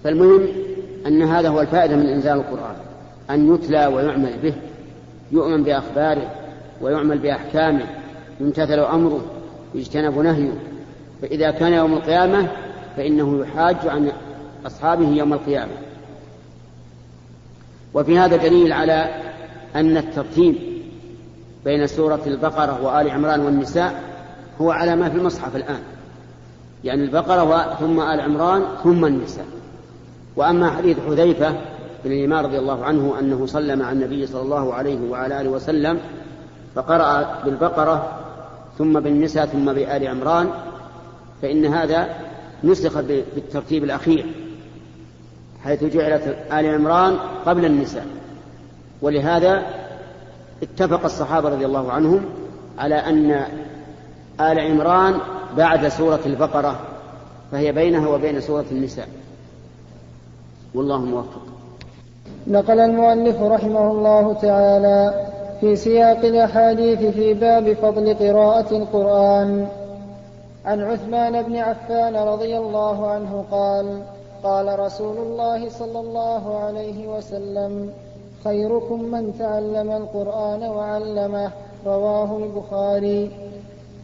فالمهم 0.03 0.45
أن 1.05 1.21
هذا 1.23 1.49
هو 1.49 1.61
الفائدة 1.61 1.95
من 1.95 2.05
إنزال 2.07 2.37
القرآن 2.37 2.75
أن 3.29 3.53
يتلى 3.55 3.85
ويعمل 3.87 4.33
به 4.43 4.53
يؤمن 5.31 5.63
بأخباره 5.63 6.29
ويعمل 6.81 7.17
بأحكامه 7.17 7.85
يمتثل 8.39 8.79
أمره 8.79 9.21
يجتنب 9.75 10.17
نهيه 10.17 10.51
فإذا 11.21 11.51
كان 11.51 11.73
يوم 11.73 11.93
القيامة 11.93 12.47
فإنه 12.97 13.39
يحاج 13.41 13.75
عن 13.87 14.11
أصحابه 14.65 15.09
يوم 15.09 15.33
القيامة 15.33 15.71
وفي 17.93 18.19
هذا 18.19 18.35
دليل 18.35 18.73
على 18.73 19.07
أن 19.75 19.97
الترتيب 19.97 20.55
بين 21.65 21.87
سورة 21.87 22.21
البقرة 22.27 22.81
وآل 22.83 23.09
عمران 23.11 23.39
والنساء 23.39 24.03
هو 24.61 24.71
على 24.71 24.95
ما 24.95 25.09
في 25.09 25.17
المصحف 25.17 25.55
الآن 25.55 25.79
يعني 26.83 27.03
البقرة 27.03 27.73
ثم 27.79 27.99
آل 27.99 28.21
عمران 28.21 28.61
ثم 28.83 29.05
النساء 29.05 29.45
وأما 30.37 30.71
حديث 30.71 30.97
حذيفة 31.07 31.51
بن 32.05 32.11
الإمام 32.11 32.45
رضي 32.45 32.59
الله 32.59 32.85
عنه 32.85 33.13
أنه 33.19 33.45
صلى 33.45 33.75
مع 33.75 33.91
النبي 33.91 34.27
صلى 34.27 34.41
الله 34.41 34.73
عليه 34.73 35.09
وعلى 35.11 35.41
آله 35.41 35.49
وسلم 35.49 35.99
فقرأ 36.75 37.35
بالبقرة 37.45 38.19
ثم 38.77 38.99
بالنساء 38.99 39.45
ثم 39.45 39.73
بآل 39.73 40.07
عمران 40.07 40.49
فإن 41.41 41.65
هذا 41.65 42.07
نسخ 42.63 42.99
بالترتيب 43.35 43.83
الأخير 43.83 44.25
حيث 45.63 45.83
جعلت 45.83 46.27
آل 46.53 46.65
عمران 46.75 47.17
قبل 47.45 47.65
النساء 47.65 48.05
ولهذا 49.01 49.63
اتفق 50.63 51.03
الصحابة 51.05 51.49
رضي 51.49 51.65
الله 51.65 51.91
عنهم 51.91 52.25
على 52.79 52.95
أن 52.95 53.31
آل 54.41 54.59
عمران 54.59 55.13
بعد 55.57 55.87
سورة 55.87 56.19
البقرة 56.25 56.79
فهي 57.51 57.71
بينها 57.71 58.07
وبين 58.07 58.41
سورة 58.41 58.65
النساء 58.71 59.09
والله 60.77 60.97
موفق 60.97 61.41
نقل 62.47 62.79
المؤلف 62.79 63.41
رحمه 63.41 63.91
الله 63.91 64.33
تعالى 64.33 65.25
في 65.61 65.75
سياق 65.75 66.17
الأحاديث 66.25 67.03
في 67.15 67.33
باب 67.33 67.73
فضل 67.73 68.13
قراءة 68.13 68.77
القرآن 68.77 69.67
عن 70.65 70.81
عثمان 70.81 71.41
بن 71.41 71.55
عفان 71.55 72.15
رضي 72.15 72.57
الله 72.57 73.07
عنه 73.07 73.43
قال 73.51 74.01
قال 74.43 74.79
رسول 74.79 75.17
الله 75.17 75.69
صلى 75.69 75.99
الله 75.99 76.57
عليه 76.59 77.17
وسلم 77.17 77.89
خيركم 78.43 79.03
من 79.03 79.33
تعلم 79.39 79.91
القرآن 79.91 80.63
وعلمه 80.63 81.51
رواه 81.85 82.37
البخاري 82.37 83.31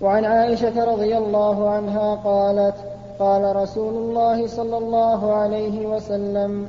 وعن 0.01 0.25
عائشة 0.25 0.83
رضي 0.93 1.17
الله 1.17 1.69
عنها 1.69 2.15
قالت 2.15 2.73
قال 3.19 3.55
رسول 3.55 3.93
الله 3.93 4.47
صلى 4.47 4.77
الله 4.77 5.33
عليه 5.33 5.85
وسلم 5.85 6.67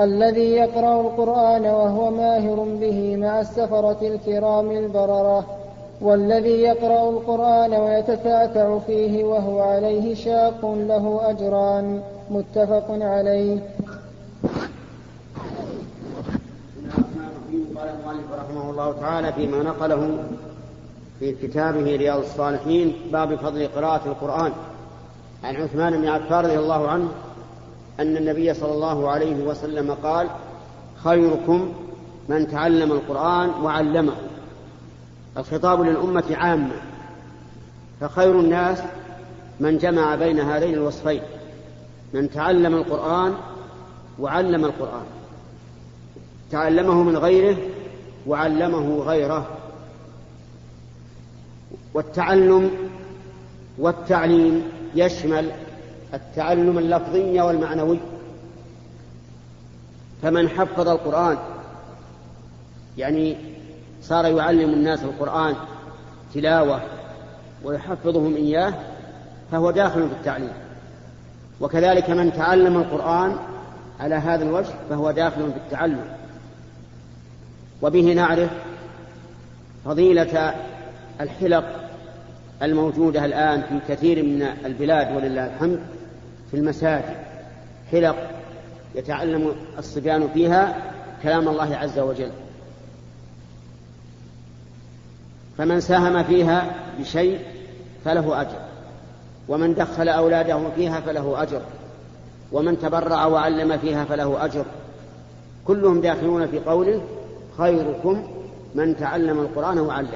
الذي 0.00 0.50
يقرأ 0.50 1.00
القرآن 1.00 1.62
وهو 1.66 2.10
ماهر 2.10 2.66
به 2.80 3.16
مع 3.16 3.40
السفرة 3.40 3.96
الكرام 4.02 4.70
البررة 4.70 5.44
والذي 6.00 6.60
يقرأ 6.62 7.10
القرآن 7.10 7.70
ويتتأتع 7.74 8.78
فيه 8.78 9.24
وهو 9.24 9.60
عليه 9.60 10.14
شاق 10.14 10.64
له 10.74 11.20
أجران 11.30 12.02
متفق 12.30 12.86
عليه 12.90 13.58
قال 17.76 17.88
المؤلف 18.00 18.32
رحمه 18.34 18.70
الله 18.70 18.92
تعالى 18.92 19.32
فيما 19.32 19.62
نقله 19.62 20.18
في 21.18 21.32
كتابه 21.32 21.96
رياض 21.96 22.18
الصالحين 22.18 22.96
باب 23.12 23.34
فضل 23.34 23.68
قراءة 23.68 24.06
القرآن 24.08 24.52
عن 25.46 25.56
عثمان 25.56 25.98
بن 26.00 26.08
عفان 26.08 26.44
رضي 26.44 26.58
الله 26.58 26.88
عنه 26.88 27.08
أن 28.00 28.16
النبي 28.16 28.54
صلى 28.54 28.72
الله 28.72 29.10
عليه 29.10 29.34
وسلم 29.44 29.90
قال 29.92 30.28
خيركم 31.04 31.72
من 32.28 32.48
تعلم 32.50 32.92
القرآن 32.92 33.48
وعلمه 33.48 34.12
الخطاب 35.36 35.82
للأمة 35.82 36.24
عامة 36.30 36.74
فخير 38.00 38.40
الناس 38.40 38.78
من 39.60 39.78
جمع 39.78 40.14
بين 40.14 40.40
هذين 40.40 40.74
الوصفين 40.74 41.22
من 42.14 42.30
تعلم 42.30 42.74
القرآن 42.74 43.34
وعلم 44.18 44.64
القرآن 44.64 45.04
تعلمه 46.50 47.02
من 47.02 47.16
غيره 47.16 47.56
وعلمه 48.26 48.96
غيره 49.02 49.46
والتعلم 51.94 52.70
والتعليم 53.78 54.75
يشمل 54.96 55.50
التعلم 56.14 56.78
اللفظي 56.78 57.40
والمعنوي 57.40 57.98
فمن 60.22 60.48
حفظ 60.48 60.88
القرآن 60.88 61.36
يعني 62.98 63.36
صار 64.02 64.24
يعلم 64.24 64.70
الناس 64.70 65.02
القرآن 65.02 65.54
تلاوة 66.34 66.80
ويحفظهم 67.64 68.34
إياه 68.36 68.74
فهو 69.52 69.70
داخل 69.70 70.08
في 70.08 70.14
التعليم 70.14 70.52
وكذلك 71.60 72.10
من 72.10 72.32
تعلم 72.32 72.76
القرآن 72.76 73.36
على 74.00 74.14
هذا 74.14 74.44
الوجه 74.44 74.72
فهو 74.90 75.10
داخل 75.10 75.50
في 75.52 75.56
التعلم 75.56 76.00
وبه 77.82 78.12
نعرف 78.14 78.50
فضيلة 79.84 80.54
الحلق 81.20 81.85
الموجودة 82.62 83.24
الآن 83.24 83.62
في 83.62 83.80
كثير 83.88 84.22
من 84.22 84.42
البلاد 84.66 85.16
ولله 85.16 85.46
الحمد 85.46 85.80
في 86.50 86.56
المساجد 86.56 87.16
حلق 87.92 88.30
يتعلم 88.94 89.52
الصبيان 89.78 90.28
فيها 90.34 90.76
كلام 91.22 91.48
الله 91.48 91.76
عز 91.76 91.98
وجل 91.98 92.30
فمن 95.58 95.80
ساهم 95.80 96.22
فيها 96.24 96.74
بشيء 97.00 97.38
فله 98.04 98.40
أجر 98.40 98.56
ومن 99.48 99.74
دخل 99.74 100.08
أولاده 100.08 100.70
فيها 100.76 101.00
فله 101.00 101.42
أجر 101.42 101.60
ومن 102.52 102.78
تبرع 102.78 103.26
وعلم 103.26 103.78
فيها 103.78 104.04
فله 104.04 104.44
أجر 104.44 104.64
كلهم 105.64 106.00
داخلون 106.00 106.46
في 106.46 106.58
قوله 106.58 107.00
خيركم 107.58 108.28
من 108.74 108.96
تعلم 108.96 109.40
القرآن 109.40 109.78
وعلمه 109.78 110.10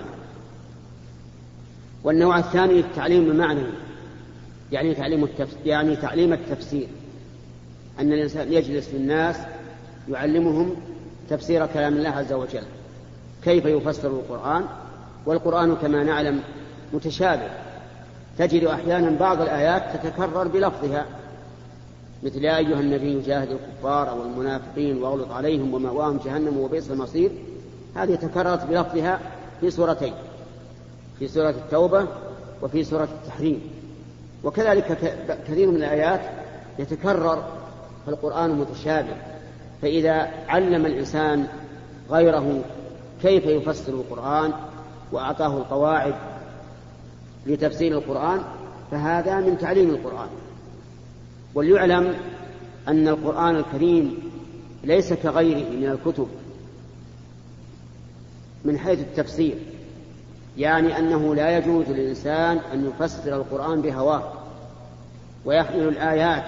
والنوع 2.04 2.38
الثاني 2.38 2.80
التعليم 2.80 3.30
المعنوي 3.30 3.72
يعني 4.72 4.94
تعليم 4.94 5.24
التفسير 5.24 5.58
يعني 5.66 5.96
تعليم 5.96 6.32
التفسير 6.32 6.86
أن 7.98 8.12
الإنسان 8.12 8.52
يجلس 8.52 8.88
للناس 8.94 9.36
يعلمهم 10.10 10.74
تفسير 11.30 11.66
كلام 11.66 11.96
الله 11.96 12.08
عز 12.08 12.32
وجل 12.32 12.62
كيف 13.44 13.64
يفسر 13.64 14.08
القرآن 14.08 14.64
والقرآن 15.26 15.76
كما 15.76 16.02
نعلم 16.04 16.40
متشابه 16.94 17.48
تجد 18.38 18.64
أحيانا 18.64 19.18
بعض 19.18 19.40
الآيات 19.42 19.82
تتكرر 20.02 20.48
بلفظها 20.48 21.06
مثل 22.22 22.44
يا 22.44 22.56
أيها 22.58 22.80
النبي 22.80 23.20
جاهد 23.20 23.48
الكفار 23.50 24.18
والمنافقين 24.18 25.02
واغلط 25.02 25.30
عليهم 25.32 25.74
ومأواهم 25.74 26.20
جهنم 26.24 26.58
وبئس 26.58 26.90
المصير 26.90 27.30
هذه 27.96 28.14
تكررت 28.14 28.64
بلفظها 28.64 29.20
في 29.60 29.70
سورتين 29.70 30.12
في 31.20 31.28
سورة 31.28 31.50
التوبة 31.50 32.06
وفي 32.62 32.84
سورة 32.84 33.08
التحريم 33.22 33.60
وكذلك 34.44 34.84
كثير 35.48 35.70
من 35.70 35.76
الآيات 35.76 36.20
يتكرر 36.78 37.44
فالقرآن 38.06 38.50
متشابه 38.50 39.16
فإذا 39.82 40.30
علم 40.48 40.86
الإنسان 40.86 41.46
غيره 42.10 42.60
كيف 43.22 43.44
يفسر 43.46 43.92
القرآن 43.92 44.52
وأعطاه 45.12 45.56
القواعد 45.56 46.14
لتفسير 47.46 47.92
القرآن 47.98 48.40
فهذا 48.90 49.40
من 49.40 49.58
تعليم 49.58 49.90
القرآن 49.90 50.28
وليعلم 51.54 52.14
أن 52.88 53.08
القرآن 53.08 53.56
الكريم 53.56 54.30
ليس 54.84 55.12
كغيره 55.12 55.70
من 55.70 55.98
الكتب 56.00 56.26
من 58.64 58.78
حيث 58.78 59.00
التفسير 59.00 59.54
يعني 60.60 60.98
أنه 60.98 61.34
لا 61.34 61.58
يجوز 61.58 61.88
للإنسان 61.88 62.58
أن 62.72 62.90
يفسر 62.90 63.36
القرآن 63.36 63.80
بهواه 63.80 64.22
ويحمل 65.44 65.88
الآيات 65.88 66.44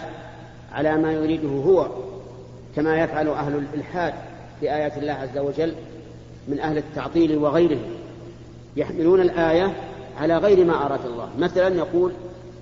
على 0.73 0.97
ما 0.97 1.13
يريده 1.13 1.49
هو 1.49 1.89
كما 2.77 2.97
يفعل 3.01 3.29
أهل 3.29 3.57
الإلحاد 3.57 4.15
في 4.61 4.75
آيات 4.75 4.99
الله 4.99 5.13
عز 5.13 5.39
وجل 5.39 5.75
من 6.49 6.61
أهل 6.61 6.79
التعطيل 6.79 7.37
وغيره 7.39 7.79
يحملون 8.77 9.21
الآية 9.21 9.75
على 10.21 10.37
غير 10.39 10.65
ما 10.65 10.87
أراد 10.87 11.01
الله 11.07 11.29
مثلا 11.39 11.69
يقول 11.75 12.13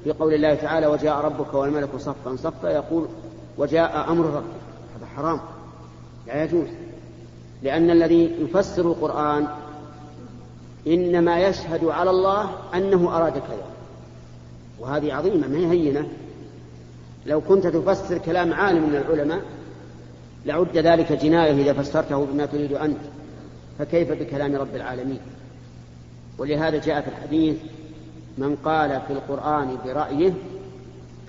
في 0.05 0.11
قول 0.13 0.35
الله 0.35 0.55
تعالى 0.55 0.87
وجاء 0.87 1.19
ربك 1.19 1.55
والملك 1.55 1.97
صفا 1.99 2.37
صفا 2.37 2.69
يقول 2.69 3.09
وجاء 3.59 4.13
أمر 4.13 4.25
ربك 4.25 4.45
هذا 4.97 5.07
حرام 5.17 5.41
لا 6.27 6.45
يجوز 6.45 6.67
لأن 7.63 7.91
الذي 7.91 8.31
يفسر 8.43 8.83
القرآن 8.83 9.47
إنما 10.87 11.41
يشهد 11.41 11.85
على 11.85 12.11
الله 12.11 12.51
أنه 12.75 13.17
أراد 13.17 13.33
كذا 13.33 13.65
وهذه 14.79 15.15
عظيمة 15.15 15.49
ما 15.49 15.57
هي 15.59 15.67
هينة 15.67 16.09
لو 17.27 17.41
كنت 17.41 17.67
تفسر 17.67 18.19
كلام 18.19 18.53
عالم 18.53 18.89
من 18.91 18.97
العلماء 18.97 19.41
لعد 20.47 20.79
ذلك 20.79 21.13
جناية 21.13 21.53
إذا 21.53 21.73
فسرته 21.83 22.25
بما 22.33 22.47
تريد 22.47 22.73
أنت 22.73 22.99
فكيف 23.79 24.11
بكلام 24.13 24.57
رب 24.57 24.77
العالمين 24.77 25.19
ولهذا 26.39 26.79
جاء 26.79 27.01
في 27.01 27.09
الحديث 27.09 27.57
من 28.39 28.57
قال 28.65 29.01
في 29.07 29.13
القرآن 29.13 29.77
برأيه 29.85 30.33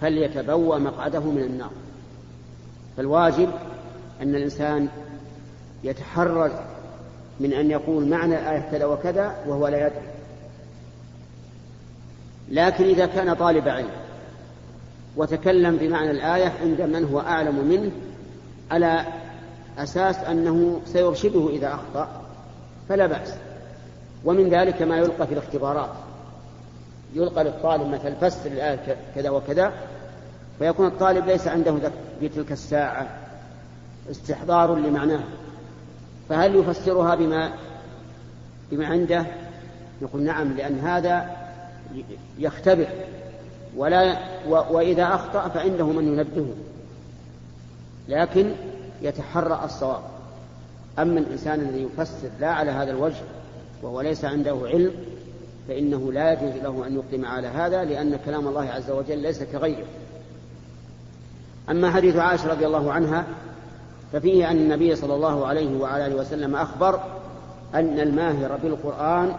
فليتبوى 0.01 0.79
مقعده 0.79 1.19
من 1.19 1.41
النار 1.43 1.71
فالواجب 2.97 3.49
أن 4.21 4.35
الإنسان 4.35 4.87
يتحرر 5.83 6.51
من 7.39 7.53
أن 7.53 7.71
يقول 7.71 8.05
معنى 8.07 8.39
الآية 8.39 8.69
كذا 8.71 8.85
وكذا 8.85 9.35
وهو 9.47 9.67
لا 9.67 9.87
يدري 9.87 10.07
لكن 12.49 12.83
إذا 12.83 13.05
كان 13.05 13.33
طالب 13.33 13.67
علم 13.67 13.89
وتكلم 15.17 15.77
بمعنى 15.77 16.11
الآية 16.11 16.53
عند 16.61 16.81
من 16.81 17.03
هو 17.03 17.19
أعلم 17.19 17.55
منه 17.69 17.91
على 18.71 19.05
أساس 19.77 20.15
أنه 20.17 20.81
سيرشده 20.85 21.49
إذا 21.49 21.73
أخطأ 21.73 22.07
فلا 22.89 23.05
بأس 23.07 23.33
ومن 24.25 24.49
ذلك 24.49 24.81
ما 24.81 24.97
يلقى 24.97 25.27
في 25.27 25.33
الاختبارات 25.33 25.89
يلقى 27.15 27.43
للطالب 27.43 27.87
مثلا 27.87 28.15
فسر 28.21 28.51
الآية 28.51 28.97
كذا 29.15 29.29
وكذا 29.29 29.73
فيكون 30.59 30.87
الطالب 30.87 31.25
ليس 31.25 31.47
عنده 31.47 31.75
في 32.19 32.29
تلك 32.29 32.51
الساعة 32.51 33.07
استحضار 34.11 34.75
لمعناه 34.75 35.21
فهل 36.31 36.55
يفسرها 36.55 37.15
بما 37.15 37.53
بما 38.71 38.87
عنده 38.87 39.25
يقول 40.01 40.21
نعم 40.21 40.51
لأن 40.53 40.79
هذا 40.79 41.37
يختبر 42.39 42.87
ولا 43.75 44.17
وإذا 44.49 45.03
أخطأ 45.07 45.49
فعنده 45.49 45.85
من 45.85 46.07
ينبهه 46.07 46.53
لكن 48.07 48.51
يتحرى 49.01 49.61
الصواب 49.65 50.01
أما 50.99 51.19
الإنسان 51.19 51.59
الذي 51.59 51.81
يفسر 51.95 52.29
لا 52.39 52.47
على 52.51 52.71
هذا 52.71 52.91
الوجه 52.91 53.21
وهو 53.83 54.01
ليس 54.01 54.25
عنده 54.25 54.57
علم 54.63 54.91
فإنه 55.67 56.11
لا 56.11 56.33
يجوز 56.33 56.61
له 56.63 56.87
أن 56.87 56.95
يقدم 56.95 57.25
على 57.25 57.47
هذا 57.47 57.83
لأن 57.83 58.19
كلام 58.25 58.47
الله 58.47 58.69
عز 58.69 58.91
وجل 58.91 59.17
ليس 59.19 59.43
كغيره 59.43 59.87
أما 61.69 61.91
حديث 61.91 62.15
عائشة 62.15 62.47
رضي 62.51 62.65
الله 62.67 62.91
عنها 62.93 63.25
ففيه 64.13 64.51
أن 64.51 64.57
النبي 64.57 64.95
صلى 64.95 65.15
الله 65.15 65.47
عليه 65.47 65.79
وعلى 65.79 66.05
آله 66.05 66.15
وسلم 66.15 66.55
أخبر 66.55 66.99
أن 67.75 67.99
الماهر 67.99 68.57
بالقرآن 68.63 69.33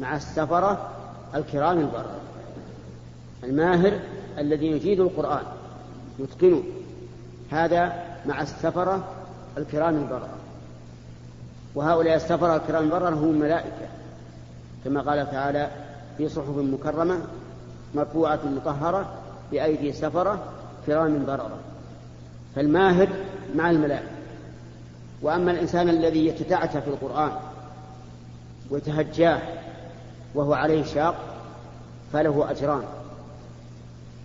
مع 0.00 0.16
السفرة 0.16 0.88
الكرام 1.34 1.78
البررة 1.80 2.20
الماهر 3.44 3.98
الذي 4.38 4.66
يجيد 4.66 5.00
القرآن 5.00 5.42
يتقنه 6.18 6.62
هذا 7.50 7.92
مع 8.26 8.42
السفرة 8.42 9.04
الكرام 9.58 9.96
البررة 9.96 10.28
وهؤلاء 11.74 12.16
السفرة 12.16 12.56
الكرام 12.56 12.84
البررة 12.84 13.08
هم 13.14 13.34
ملائكة 13.38 13.86
كما 14.84 15.00
قال 15.00 15.30
تعالى 15.30 15.70
في 16.18 16.28
صحف 16.28 16.48
مكرمة 16.56 17.18
مرفوعة 17.94 18.38
مطهرة 18.56 19.06
بأيدي 19.52 19.92
سفرة 19.92 20.38
كرام 20.86 21.24
بررة 21.26 21.58
فالماهر 22.54 23.08
مع 23.54 23.70
الملائكة 23.70 24.08
وأما 25.22 25.50
الإنسان 25.50 25.88
الذي 25.88 26.26
يتتعتع 26.26 26.80
في 26.80 26.88
القرآن 26.88 27.32
ويتهجاه 28.70 29.38
وهو 30.34 30.52
عليه 30.54 30.84
شاق 30.84 31.14
فله 32.12 32.50
أجران 32.50 32.82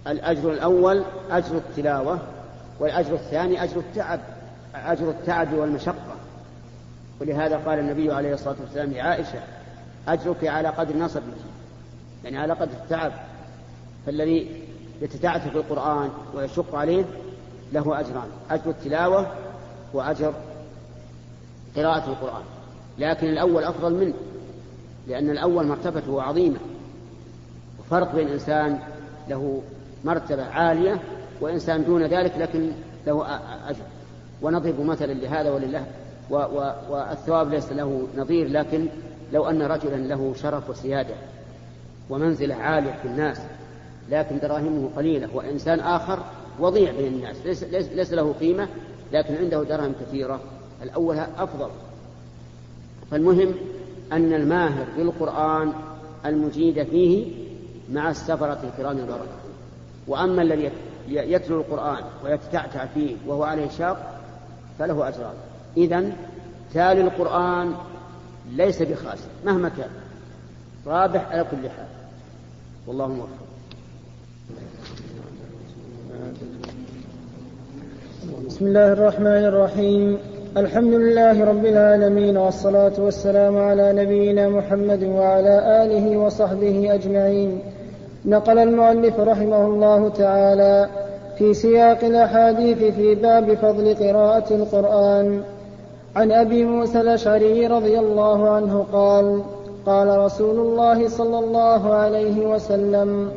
الأجر 0.07 0.51
الأول 0.53 1.03
أجر 1.29 1.57
التلاوة 1.57 2.19
والأجر 2.79 3.13
الثاني 3.15 3.63
أجر 3.63 3.77
التعب 3.79 4.19
أجر 4.75 5.09
التعب 5.09 5.53
والمشقة 5.53 5.95
ولهذا 7.21 7.57
قال 7.57 7.79
النبي 7.79 8.11
عليه 8.13 8.33
الصلاة 8.33 8.55
والسلام 8.61 8.91
لعائشة 8.91 9.39
أجرك 10.07 10.45
على 10.47 10.67
قدر 10.67 10.97
نصبك 10.97 11.23
يعني 12.23 12.37
على 12.37 12.53
قدر 12.53 12.71
التعب 12.83 13.11
فالذي 14.05 14.63
يتتعتى 15.01 15.49
في 15.49 15.55
القرآن 15.55 16.09
ويشق 16.35 16.75
عليه 16.75 17.05
له 17.73 17.99
أجران 17.99 18.29
أجر 18.51 18.69
التلاوة 18.71 19.27
وأجر 19.93 20.33
قراءة 21.75 22.09
القرآن 22.09 22.43
لكن 22.97 23.27
الأول 23.29 23.63
أفضل 23.63 23.93
منه 23.93 24.13
لأن 25.07 25.29
الأول 25.29 25.67
مرتبته 25.67 26.21
عظيمة 26.21 26.59
وفرق 27.79 28.15
بين 28.15 28.27
إنسان 28.27 28.79
له 29.29 29.61
مرتبة 30.05 30.43
عالية 30.43 30.99
وإنسان 31.41 31.85
دون 31.85 32.03
ذلك 32.05 32.37
لكن 32.37 32.71
له 33.07 33.25
أجر 33.69 33.81
ونضرب 34.41 34.81
مثلا 34.81 35.13
لهذا 35.13 35.51
ولله 35.51 35.85
و 36.31 36.35
و 36.35 36.71
والثواب 36.89 37.49
ليس 37.49 37.71
له 37.71 38.07
نظير 38.17 38.47
لكن 38.47 38.87
لو 39.33 39.49
أن 39.49 39.61
رجلا 39.61 39.95
له 39.95 40.33
شرف 40.35 40.69
وسيادة 40.69 41.15
ومنزلة 42.09 42.55
عالية 42.55 42.91
في 43.01 43.07
الناس 43.07 43.41
لكن 44.09 44.39
دراهمه 44.39 44.89
قليلة 44.95 45.35
وإنسان 45.35 45.79
آخر 45.79 46.19
وضيع 46.61 46.91
بين 46.91 47.13
الناس 47.13 47.35
ليس, 47.45 47.63
ليس, 47.63 47.87
ليس 47.89 48.13
له 48.13 48.33
قيمة 48.39 48.67
لكن 49.13 49.35
عنده 49.35 49.63
درهم 49.63 49.93
كثيرة 50.01 50.39
الأول 50.83 51.17
أفضل 51.19 51.69
فالمهم 53.11 53.55
أن 54.11 54.33
الماهر 54.33 54.85
بالقرآن 54.97 55.73
المجيد 56.25 56.83
فيه 56.83 57.31
مع 57.91 58.09
السفرة 58.09 58.59
الكرام 58.63 58.97
البركة 58.97 59.39
وأما 60.07 60.41
الذي 60.41 60.71
يتلو 61.07 61.59
القرآن 61.61 62.03
ويتتعتع 62.25 62.85
فيه 62.85 63.15
وهو 63.27 63.43
عليه 63.43 63.69
شاق 63.69 64.19
فله 64.79 65.07
أجران 65.09 65.33
إذا 65.77 66.11
تالي 66.73 67.01
القرآن 67.01 67.73
ليس 68.51 68.81
بخاسر 68.81 69.27
مهما 69.45 69.69
كان 69.69 69.89
رابح 70.87 71.27
على 71.31 71.45
كل 71.51 71.69
حال 71.69 71.87
والله 72.87 73.07
موفق 73.07 73.29
بسم 78.47 78.65
الله 78.65 78.91
الرحمن 78.93 79.27
الرحيم 79.45 80.17
الحمد 80.57 80.93
لله 80.93 81.45
رب 81.45 81.65
العالمين 81.65 82.37
والصلاة 82.37 82.91
والسلام 82.99 83.57
على 83.57 83.93
نبينا 83.93 84.49
محمد 84.49 85.03
وعلى 85.03 85.83
آله 85.83 86.17
وصحبه 86.17 86.93
أجمعين 86.93 87.59
نقل 88.25 88.59
المؤلف 88.59 89.19
رحمه 89.19 89.65
الله 89.65 90.09
تعالى 90.09 90.87
في 91.37 91.53
سياق 91.53 92.03
الأحاديث 92.03 92.77
في 92.93 93.15
باب 93.15 93.53
فضل 93.53 93.93
قراءة 93.95 94.53
القرآن 94.53 95.41
عن 96.15 96.31
أبي 96.31 96.65
موسى 96.65 97.01
الأشعري 97.01 97.67
رضي 97.67 97.99
الله 97.99 98.49
عنه 98.49 98.85
قال 98.93 99.41
قال 99.85 100.17
رسول 100.17 100.59
الله 100.59 101.07
صلى 101.09 101.39
الله 101.39 101.93
عليه 101.93 102.47
وسلم 102.47 103.31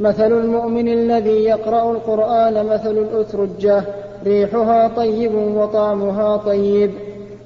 مثل 0.00 0.32
المؤمن 0.32 0.88
الذي 0.88 1.44
يقرأ 1.44 1.92
القرآن 1.92 2.66
مثل 2.66 2.90
الأترجة 2.90 3.82
ريحها 4.24 4.88
طيب 4.96 5.34
وطعمها 5.34 6.36
طيب 6.36 6.90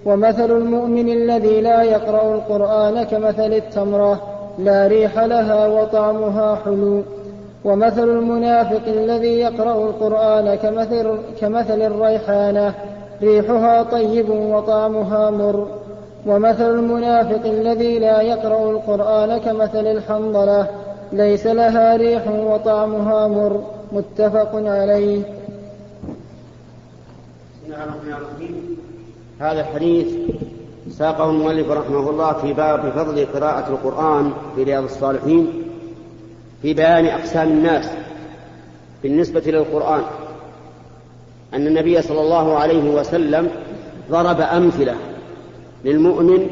ومثل 0.07 0.51
المؤمن 0.51 1.09
الذي 1.09 1.61
لا 1.61 1.83
يقرأ 1.83 2.35
القرآن 2.35 3.03
كمثل 3.03 3.53
التمرة 3.53 4.21
لا 4.59 4.87
ريح 4.87 5.19
لها 5.19 5.67
وطعمها 5.69 6.55
حلو 6.65 7.03
ومثل 7.65 8.09
المنافق 8.09 8.81
الذي 8.87 9.41
يقرأ 9.41 9.75
القرآن 9.89 10.55
كمثل, 10.55 11.15
كمثل 11.41 11.83
الريحانة 11.83 12.75
ريحها 13.23 13.83
طيب 13.83 14.31
وطعمها 14.31 15.31
مر 15.31 15.69
ومثل 16.27 16.71
المنافق 16.75 17.47
الذي 17.47 17.99
لا 17.99 18.21
يقرأ 18.21 18.71
القرآن 18.71 19.37
كمثل 19.39 19.87
الحنظلة 19.87 20.67
ليس 21.13 21.47
لها 21.47 21.97
ريح 21.97 22.29
وطعمها 22.29 23.29
مر 23.29 23.65
متفق 23.93 24.55
عليه 24.55 25.23
بسم 27.53 27.65
الله 27.73 27.85
الرحمن 27.85 28.13
الرحيم 28.13 28.77
هذا 29.41 29.61
الحديث 29.61 30.07
ساقه 30.91 31.31
المؤلف 31.31 31.71
رحمه 31.71 32.11
الله 32.11 32.33
في 32.33 32.53
باب 32.53 32.81
فضل 32.91 33.27
قراءة 33.27 33.69
القرآن 33.71 34.33
في 34.57 34.63
رياض 34.63 34.85
الصالحين 34.85 35.47
في 36.63 36.75
بيان 36.75 37.07
أقسام 37.07 37.49
الناس 37.49 37.89
بالنسبة 39.03 39.43
للقرآن 39.47 40.03
أن 41.55 41.67
النبي 41.67 42.03
صلى 42.03 42.21
الله 42.21 42.57
عليه 42.59 42.95
وسلم 42.95 43.51
ضرب 44.11 44.41
أمثلة 44.41 44.95
للمؤمن 45.85 46.51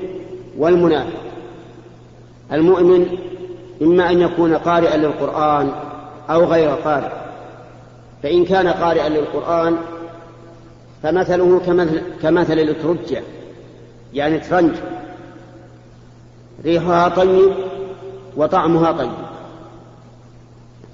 والمنافق 0.59 1.19
المؤمن 2.53 3.09
إما 3.83 4.11
أن 4.11 4.21
يكون 4.21 4.55
قارئا 4.55 4.97
للقرآن 4.97 5.73
أو 6.31 6.45
غير 6.45 6.71
قارئ 6.71 7.11
فإن 8.23 8.45
كان 8.45 8.69
قارئا 8.69 9.09
للقرآن 9.09 9.77
فمثله 11.03 11.61
كمثل, 11.67 12.03
كمثل 12.23 12.53
الأترجة 12.59 13.23
يعني 14.15 14.39
ترنج 14.41 14.73
ريحها 16.65 17.09
طيب 17.09 17.51
وطعمها 18.37 18.93
طيب 18.93 19.11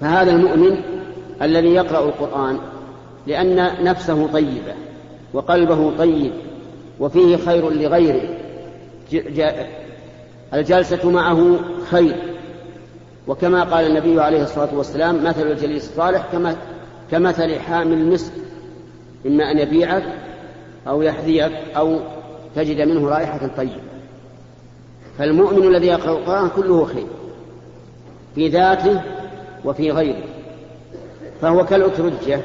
فهذا 0.01 0.31
المؤمن 0.31 0.77
الذي 1.41 1.67
يقرأ 1.73 1.99
القرآن 2.05 2.57
لأن 3.27 3.83
نفسه 3.83 4.27
طيبة 4.33 4.73
وقلبه 5.33 5.91
طيب 5.97 6.31
وفيه 6.99 7.37
خير 7.37 7.69
لغيره 7.69 8.29
الجلسة 10.53 11.09
معه 11.09 11.55
خير 11.91 12.28
وكما 13.29 13.63
قال 13.63 13.85
النبي 13.87 14.21
عليه 14.21 14.43
الصلاة 14.43 14.69
والسلام 14.75 15.23
مثل 15.23 15.51
الجليس 15.51 15.89
الصالح 15.89 16.33
كمثل 17.11 17.59
حامل 17.59 17.93
المسك 17.93 18.33
إما 19.25 19.51
أن 19.51 19.59
يبيعك 19.59 20.03
أو 20.87 21.01
يحذيك 21.01 21.51
أو 21.77 21.99
تجد 22.55 22.81
منه 22.81 23.09
رائحة 23.09 23.47
طيبة 23.57 23.81
فالمؤمن 25.17 25.63
الذي 25.63 25.87
يقرأ 25.87 26.11
القرآن 26.17 26.49
كله 26.55 26.85
خير 26.85 27.07
في 28.35 28.47
ذاته 28.47 29.01
وفي 29.65 29.91
غيره 29.91 30.23
فهو 31.41 31.65
كالأترجة 31.65 32.41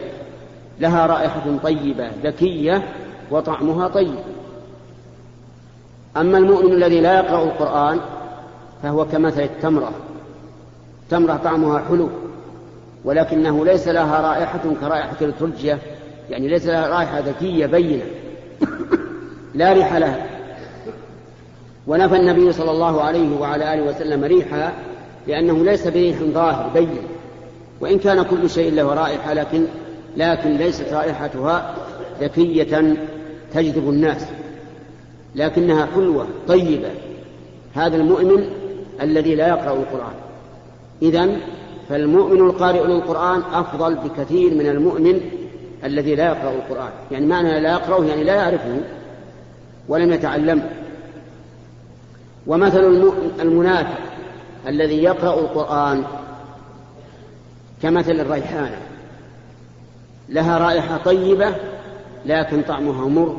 لها 0.81 1.07
رائحة 1.07 1.57
طيبة 1.63 2.11
ذكية 2.25 2.83
وطعمها 3.31 3.89
طيب 3.89 4.15
أما 6.17 6.39
المؤمن 6.39 6.73
الذي 6.73 7.01
لا 7.01 7.19
يقرأ 7.21 7.45
القرآن 7.45 8.01
فهو 8.83 9.05
كمثل 9.05 9.43
التمرة 9.43 9.93
تمرة 11.11 11.41
طعمها 11.45 11.83
حلو 11.89 12.09
ولكنه 13.05 13.65
ليس 13.65 13.89
لها 13.89 14.21
رائحة 14.21 14.61
كرائحة 14.81 15.17
الترجية 15.23 15.79
يعني 16.31 16.49
ليس 16.49 16.67
لها 16.67 16.89
رائحة 16.89 17.19
ذكية 17.21 17.67
بينة 17.67 18.03
لا 19.55 19.73
ريح 19.73 19.95
لها 19.95 20.27
ونفى 21.87 22.17
النبي 22.17 22.53
صلى 22.53 22.71
الله 22.71 23.03
عليه 23.03 23.41
وعلى 23.41 23.75
آله 23.75 23.83
وسلم 23.83 24.25
ريحها 24.25 24.73
لأنه 25.29 25.65
ليس 25.65 25.89
بريح 25.89 26.19
ظاهر 26.23 26.69
بين 26.75 26.99
وإن 27.81 27.99
كان 27.99 28.23
كل 28.23 28.51
شيء 28.51 28.73
له 28.75 28.95
رائحة 28.95 29.33
لكن 29.35 29.65
لكن 30.17 30.57
ليست 30.57 30.93
رائحتها 30.93 31.75
ذكية 32.21 32.97
تجذب 33.55 33.89
الناس 33.89 34.25
لكنها 35.35 35.87
حلوة 35.95 36.27
طيبة 36.49 36.91
هذا 37.75 37.97
المؤمن 37.97 38.51
الذي 39.03 39.35
لا 39.35 39.49
يقرأ 39.49 39.73
القرآن 39.73 40.15
إذا 41.05 41.29
فالمؤمن 41.89 42.41
القارئ 42.41 42.87
للقرآن 42.87 43.43
أفضل 43.53 43.95
بكثير 43.95 44.55
من 44.55 44.67
المؤمن 44.67 45.21
الذي 45.85 46.15
لا 46.15 46.25
يقرأ 46.27 46.51
القرآن 46.53 46.91
يعني 47.11 47.27
معنى 47.27 47.61
لا 47.61 47.73
يقرأه 47.73 48.05
يعني 48.05 48.25
لا 48.25 48.35
يعرفه 48.35 48.81
ولم 49.89 50.13
يتعلمه 50.13 50.69
ومثل 52.47 53.11
المنافق 53.41 53.99
الذي 54.69 55.03
يقرأ 55.03 55.35
القرآن 55.41 56.03
كمثل 57.83 58.21
الريحانة 58.21 58.79
لها 60.29 60.59
رائحة 60.59 60.97
طيبة 61.05 61.55
لكن 62.27 62.63
طعمها 62.63 63.09
مر 63.09 63.37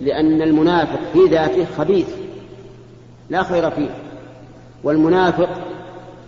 لأن 0.00 0.42
المنافق 0.42 0.98
في 1.12 1.18
ذاته 1.30 1.66
خبيث 1.78 2.08
لا 3.30 3.42
خير 3.42 3.70
فيه 3.70 3.90
والمنافق 4.84 5.48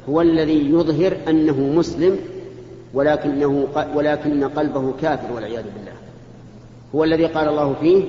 هو 0.08 0.20
الذي 0.20 0.70
يظهر 0.72 1.16
أنه 1.28 1.60
مسلم 1.60 2.16
ولكنه 2.94 3.66
ولكن 3.94 4.44
قلبه 4.44 4.92
كافر 5.02 5.32
والعياذ 5.34 5.62
بالله 5.62 5.92
هو 6.94 7.04
الذي 7.04 7.26
قال 7.26 7.48
الله 7.48 7.74
فيه 7.80 8.04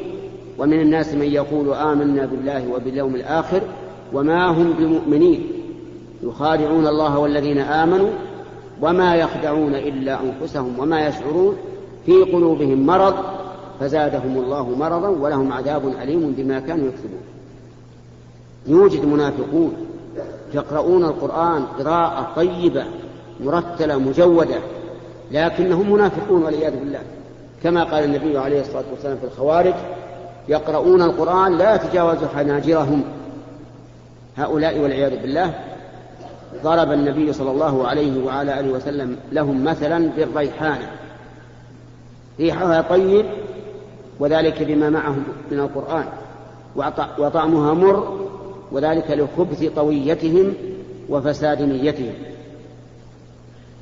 ومن 0.60 0.82
الناس 0.82 1.14
من 1.14 1.32
يقول 1.32 1.74
آمنا 1.74 2.26
بالله 2.26 2.72
وباليوم 2.74 3.16
الآخر 3.16 3.62
وما 4.14 4.48
هم 4.48 4.74
بمؤمنين 4.80 5.44
يخادعون 6.24 6.88
الله 6.88 7.20
والذين 7.20 7.58
آمنوا 7.60 8.10
وما 8.82 9.16
يخدعون 9.16 9.76
إلا 9.76 10.20
أنفسهم 10.22 10.80
وما 10.80 11.08
يشعرون 11.08 11.56
في 12.06 12.14
قلوبهم 12.14 12.86
مرض 12.86 13.14
فزادهم 13.80 14.38
الله 14.38 14.70
مرضا 14.76 15.08
ولهم 15.08 15.54
عذاب 15.54 15.92
أليم 16.04 16.32
بما 16.38 16.60
كانوا 16.60 16.88
يكذبون 16.88 17.20
يوجد 18.68 19.06
منافقون 19.06 19.74
يقرؤون 20.54 21.06
القرآن 21.06 21.66
قراءة 21.66 22.32
طيبة 22.36 22.84
مرتلة 23.40 23.98
مجودة 23.98 24.60
لكنهم 25.32 25.92
منافقون 25.92 26.44
والعياذ 26.44 26.80
بالله 26.80 27.00
كما 27.64 27.84
قال 27.84 28.04
النبي 28.04 28.38
عليه 28.38 28.62
الصلاة 28.62 28.84
والسلام 28.92 29.18
في 29.18 29.24
الخوارج 29.24 29.74
يقرؤون 30.48 31.02
القرآن 31.02 31.58
لا 31.58 31.76
يتجاوز 31.76 32.18
حناجرهم 32.36 33.04
هؤلاء 34.38 34.80
والعياذ 34.80 35.22
بالله 35.22 35.54
ضرب 36.64 36.92
النبي 36.92 37.34
صلى 37.34 37.52
الله 37.52 37.88
عليه 37.88 38.26
وعلى 38.26 38.60
آله 38.60 38.72
وسلم 38.72 39.18
لهم 39.32 39.64
مثلا 39.64 40.10
بالريحانة 40.18 40.92
ريحها 42.40 42.82
طيب 42.82 43.26
وذلك 44.20 44.64
بما 44.64 44.90
معهم 44.90 45.24
من 45.52 45.60
القرآن 45.60 46.06
وطعمها 47.20 47.74
مر 47.74 48.29
وذلك 48.72 49.12
لخبث 49.12 49.66
طويتهم 49.76 50.54
وفساد 51.10 51.62
نيتهم 51.62 52.14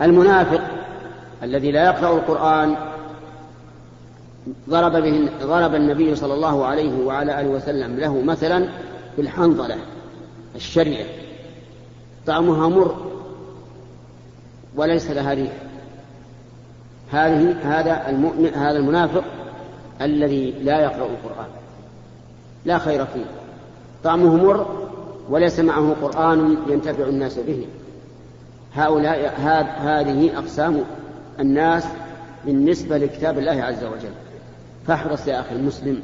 المنافق 0.02 0.62
الذي 1.44 1.72
لا 1.72 1.86
يقرأ 1.86 2.16
القرآن 2.18 2.76
ضرب, 4.70 4.92
به 4.92 5.30
ضرب 5.44 5.76
النبي 5.76 6.16
صلى 6.16 6.34
الله 6.34 6.66
عليه 6.66 7.06
وعلى 7.06 7.42
آله 7.42 7.50
وسلم 7.50 7.96
له 8.00 8.22
مثلا 8.22 8.70
بالحنظلة 9.18 9.78
الشريعة 10.56 11.06
طعمها 12.28 12.68
مر 12.70 12.98
وليس 14.76 15.12
لها 15.12 15.34
ريح 15.34 15.52
هذه 17.12 17.52
هذا 17.64 18.10
المؤمن 18.10 18.54
هذا 18.54 18.78
المنافق 18.78 19.24
الذي 20.02 20.52
لا 20.52 20.80
يقرأ 20.82 21.06
القرآن 21.10 21.48
لا 22.66 22.78
خير 22.78 23.06
فيه 23.06 23.26
طعمه 24.04 24.36
مر 24.44 24.66
وليس 25.30 25.60
معه 25.60 25.96
قرآن 26.02 26.58
ينتفع 26.70 27.04
الناس 27.04 27.40
به 27.40 27.66
هؤلاء 28.74 29.34
هذه 29.82 30.38
أقسام 30.38 30.84
الناس 31.40 31.84
بالنسبة 32.46 32.98
لكتاب 32.98 33.40
الله 33.40 33.64
عز 33.64 33.84
وجل 33.84 34.12
فاحرص 34.88 35.28
يا 35.28 35.40
أخي 35.40 35.56
المسلم 35.56 36.00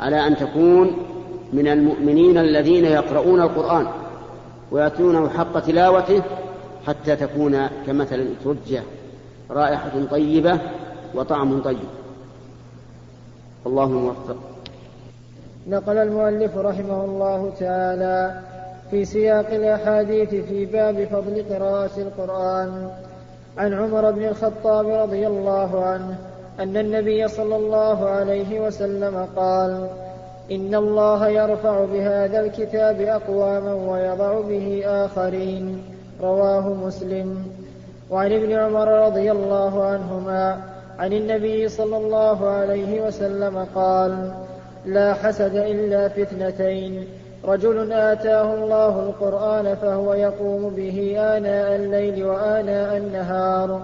على 0.00 0.26
أن 0.26 0.36
تكون 0.36 0.90
من 1.52 1.68
المؤمنين 1.68 2.38
الذين 2.38 2.84
يقرؤون 2.84 3.40
القرآن 3.42 3.86
ويأتونه 4.70 5.28
حق 5.28 5.60
تلاوته 5.60 6.22
حتى 6.86 7.16
تكون 7.16 7.66
كمثل 7.86 8.14
الأترجة 8.14 8.82
رائحة 9.50 9.92
طيبة 10.10 10.58
وطعم 11.14 11.60
طيب 11.60 11.78
الله 13.66 13.88
موفق 13.88 14.36
نقل 15.68 15.98
المؤلف 15.98 16.56
رحمه 16.58 17.04
الله 17.04 17.52
تعالى 17.60 18.40
في 18.90 19.04
سياق 19.04 19.46
الاحاديث 19.52 20.34
في 20.34 20.64
باب 20.64 21.04
فضل 21.12 21.44
قراءه 21.50 21.90
القران 21.98 22.88
عن 23.58 23.72
عمر 23.74 24.10
بن 24.10 24.24
الخطاب 24.24 24.88
رضي 24.88 25.26
الله 25.26 25.84
عنه 25.84 26.16
ان 26.60 26.76
النبي 26.76 27.28
صلى 27.28 27.56
الله 27.56 28.08
عليه 28.08 28.60
وسلم 28.60 29.26
قال 29.36 29.88
ان 30.52 30.74
الله 30.74 31.28
يرفع 31.28 31.84
بهذا 31.84 32.40
الكتاب 32.40 33.00
اقواما 33.00 33.74
ويضع 33.74 34.40
به 34.40 34.82
اخرين 34.86 35.82
رواه 36.22 36.68
مسلم 36.74 37.44
وعن 38.10 38.32
ابن 38.32 38.52
عمر 38.52 38.88
رضي 38.88 39.32
الله 39.32 39.84
عنهما 39.84 40.58
عن 40.98 41.12
النبي 41.12 41.68
صلى 41.68 41.96
الله 41.96 42.48
عليه 42.48 43.00
وسلم 43.02 43.66
قال 43.74 44.30
لا 44.86 45.14
حسد 45.14 45.54
إلا 45.56 46.08
في 46.08 46.22
اثنتين 46.22 47.08
رجل 47.44 47.92
آتاه 47.92 48.54
الله 48.54 49.00
القرآن 49.00 49.74
فهو 49.76 50.14
يقوم 50.14 50.70
به 50.74 51.14
آناء 51.36 51.76
الليل 51.76 52.24
وآناء 52.26 52.96
النهار 52.96 53.80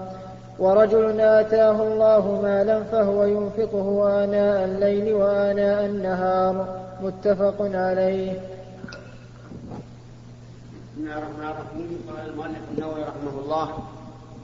ورجل 0.59 1.21
آتاه 1.21 1.87
الله 1.93 2.39
مالا 2.43 2.83
فهو 2.83 3.23
ينفقه 3.23 4.07
آناء 4.23 4.65
الليل 4.65 5.13
وآناء 5.13 5.85
النهار 5.85 6.79
متفق 7.03 7.55
عليه 7.59 8.31
بسم 8.31 10.99
الله 10.99 11.17
الرحمن 11.17 11.45
الرحيم 11.45 12.01
قال 12.09 12.29
المؤلف 12.29 12.61
النووي 12.77 13.01
رحمه 13.01 13.39
الله 13.43 13.69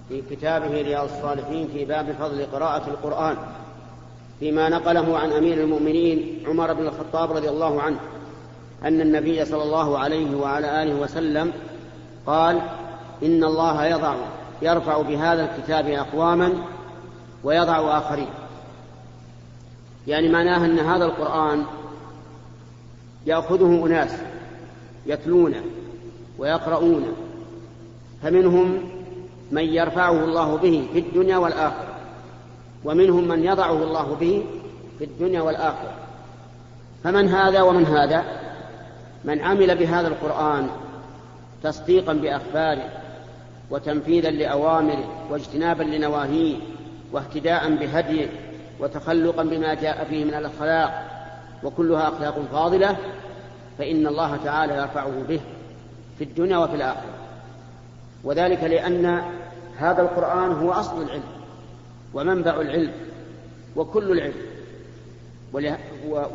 في 0.10 0.22
كتابه 0.36 0.67
رياض 0.82 1.04
الصالحين 1.04 1.67
في 1.67 1.86
باب 1.86 2.06
فضل 2.20 2.46
قراءة 2.54 2.88
القرآن 2.89 3.36
فيما 4.39 4.69
نقله 4.69 5.17
عن 5.17 5.32
امير 5.32 5.62
المؤمنين 5.63 6.43
عمر 6.47 6.73
بن 6.73 6.88
الخطاب 6.88 7.32
رضي 7.32 7.50
الله 7.50 7.82
عنه 7.82 7.97
ان 8.84 9.02
النبي 9.02 9.45
صلى 9.45 9.63
الله 9.63 9.97
عليه 10.00 10.36
وعلى 10.38 10.84
اله 10.84 10.95
وسلم 10.95 11.52
قال 12.26 12.56
ان 13.23 13.43
الله 13.43 13.86
يضع 13.86 14.15
يرفع 14.62 15.02
بهذا 15.02 15.50
الكتاب 15.52 15.88
اقواما 15.89 16.54
ويضع 17.43 17.97
اخرين 17.97 18.28
يعني 20.08 20.30
معناها 20.30 20.65
ان 20.65 20.80
هذا 20.80 21.06
القران 21.06 21.63
ياخذه 23.26 23.86
اناس 23.86 24.12
يتلونه 25.06 25.62
ويقرؤونه 26.38 27.13
فمنهم 28.23 28.78
من 29.52 29.63
يرفعه 29.63 30.23
الله 30.23 30.56
به 30.56 30.88
في 30.93 31.00
الدنيا 31.00 31.38
والاخره 31.38 31.87
ومنهم 32.88 33.28
من 33.28 33.43
يضعه 33.43 33.84
الله 33.84 34.17
به 34.19 34.43
في 35.00 35.06
الدنيا 35.06 35.41
والآخرة 35.41 35.93
فمن 37.04 37.30
هذا 37.30 37.62
ومن 37.62 37.86
هذا 37.86 38.23
من 39.26 39.39
عمل 39.41 39.78
بهذا 39.78 40.08
القرآن 40.08 40.69
تصديقا 41.63 42.13
بأخباره 42.13 42.89
وتنفيذا 43.69 44.30
لأوامره 44.30 45.04
واجتنابا 45.32 45.84
لنواهيه 45.84 46.56
واهتداء 47.12 47.76
بهديه 47.76 48.30
وتخلقا 48.80 49.43
بما 49.43 49.73
جاء 49.73 50.06
فيه 50.10 50.26
من 50.26 50.34
الأخلاق 50.34 51.06
وكلها 51.63 52.08
أخلاق 52.10 52.39
فاضلة 52.52 52.97
فإن 53.78 54.08
الله 54.08 54.38
تعالى 54.45 54.76
يرفعه 54.78 55.12
به 55.30 55.39
في 56.17 56.23
الدنيا 56.23 56.58
وفي 56.58 56.76
الآخرة 56.76 57.04
وذلك 58.23 58.63
لأن 58.63 59.21
هذا 59.78 60.02
القرآن 60.02 60.52
هو 60.52 60.71
أصل 60.71 61.02
العلم 61.02 61.23
ومنبع 62.13 62.62
العلم 62.62 62.91
وكل 63.76 64.12
العلم 64.12 64.41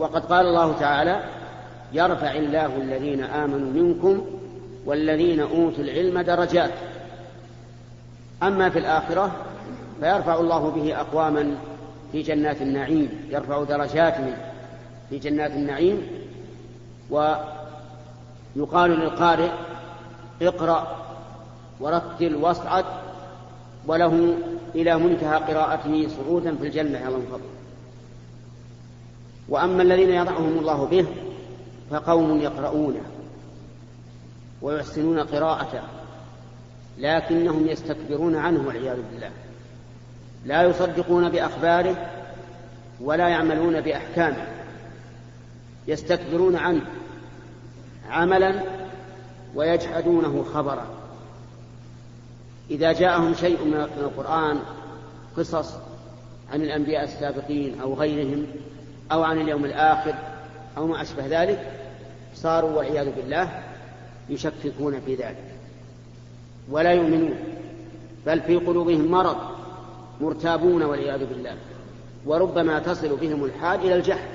وقد 0.00 0.24
قال 0.24 0.46
الله 0.46 0.72
تعالى 0.78 1.22
يرفع 1.92 2.30
الله 2.32 2.66
الذين 2.76 3.24
آمنوا 3.24 3.70
منكم 3.82 4.26
والذين 4.85 5.40
أوتوا 5.40 5.85
العلم 5.85 6.20
درجات 6.20 6.70
أما 8.42 8.70
في 8.70 8.78
الآخرة 8.78 9.32
فيرفع 10.00 10.40
الله 10.40 10.70
به 10.70 11.00
أقواما 11.00 11.54
في 12.12 12.22
جنات 12.22 12.62
النعيم 12.62 13.26
يرفع 13.30 13.64
درجاتهم 13.64 14.32
في 15.11 15.18
جنات 15.18 15.50
النعيم 15.50 16.06
ويقال 17.11 18.90
للقارئ 18.90 19.50
اقرأ 20.42 20.96
ورتل 21.80 22.35
واصعد 22.37 22.85
وله 23.87 24.37
إلى 24.74 24.98
منتهى 24.98 25.37
قراءته 25.38 26.08
صعودا 26.08 26.56
في 26.56 26.66
الجنة 26.66 26.98
يا 26.98 27.08
الله 27.08 27.18
من 27.18 27.26
فضله 27.26 27.52
وأما 29.48 29.82
الذين 29.82 30.08
يضعهم 30.11 30.58
الله 30.58 30.85
به 30.87 31.06
فقوم 31.90 32.40
يقرؤونه 32.40 33.00
ويحسنون 34.62 35.18
قراءته 35.20 35.82
لكنهم 36.98 37.66
يستكبرون 37.68 38.37
عنه 38.37 38.66
والعياذ 38.68 38.96
بالله 39.12 39.30
لا 40.44 40.62
يصدقون 40.62 41.28
بأخباره 41.28 41.96
ولا 43.00 43.28
يعملون 43.28 43.80
بأحكامه 43.80 44.46
يستكبرون 45.88 46.56
عنه 46.56 46.82
عملا 48.11 48.54
ويجحدونه 49.54 50.44
خبرا 50.54 50.87
إذا 52.70 52.92
جاءهم 52.92 53.35
شيء 53.35 53.64
من 53.64 53.75
القرآن 53.75 54.59
قصص 55.37 55.75
عن 56.53 56.62
الأنبياء 56.62 57.05
السابقين 57.05 57.81
أو 57.81 57.94
غيرهم 57.94 58.46
أو 59.12 59.22
عن 59.22 59.40
اليوم 59.40 59.64
الآخر 59.64 60.14
أو 60.77 60.87
ما 60.87 61.03
أشبه 61.03 61.42
ذلك 61.42 61.72
صاروا 62.35 62.70
والعياذ 62.79 63.12
بالله 63.16 63.61
يشككون 64.31 65.01
في 65.07 65.14
ذلك 65.14 65.44
ولا 66.70 66.92
يؤمنون 66.92 67.35
بل 68.27 68.40
في 68.40 68.57
قلوبهم 68.57 69.11
مرض 69.11 69.37
مرتابون 70.20 70.83
والعياذ 70.83 71.27
بالله 71.27 71.57
وربما 72.27 72.79
تصل 72.79 73.16
بهم 73.16 73.44
الحال 73.44 73.81
إلى 73.81 73.94
الجحر 73.94 74.29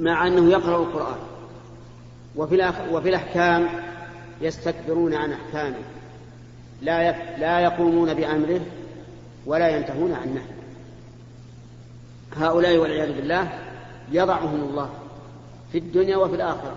مع 0.00 0.26
أنه 0.26 0.50
يقرأ 0.50 0.76
القرآن 0.76 1.16
وفي, 2.36 2.72
وفي 2.92 3.08
الأحكام 3.08 3.66
يستكبرون 4.40 5.14
عن 5.14 5.32
أحكامه 5.32 5.76
لا 6.82 7.10
لا 7.38 7.60
يقومون 7.60 8.14
بأمره 8.14 8.60
ولا 9.46 9.68
ينتهون 9.68 10.12
عن 10.12 10.34
نهيه 10.34 10.60
هؤلاء 12.46 12.76
والعياذ 12.78 13.12
بالله 13.16 13.48
يضعهم 14.12 14.60
الله 14.70 14.90
في 15.72 15.78
الدنيا 15.78 16.16
وفي 16.16 16.34
الآخرة 16.34 16.76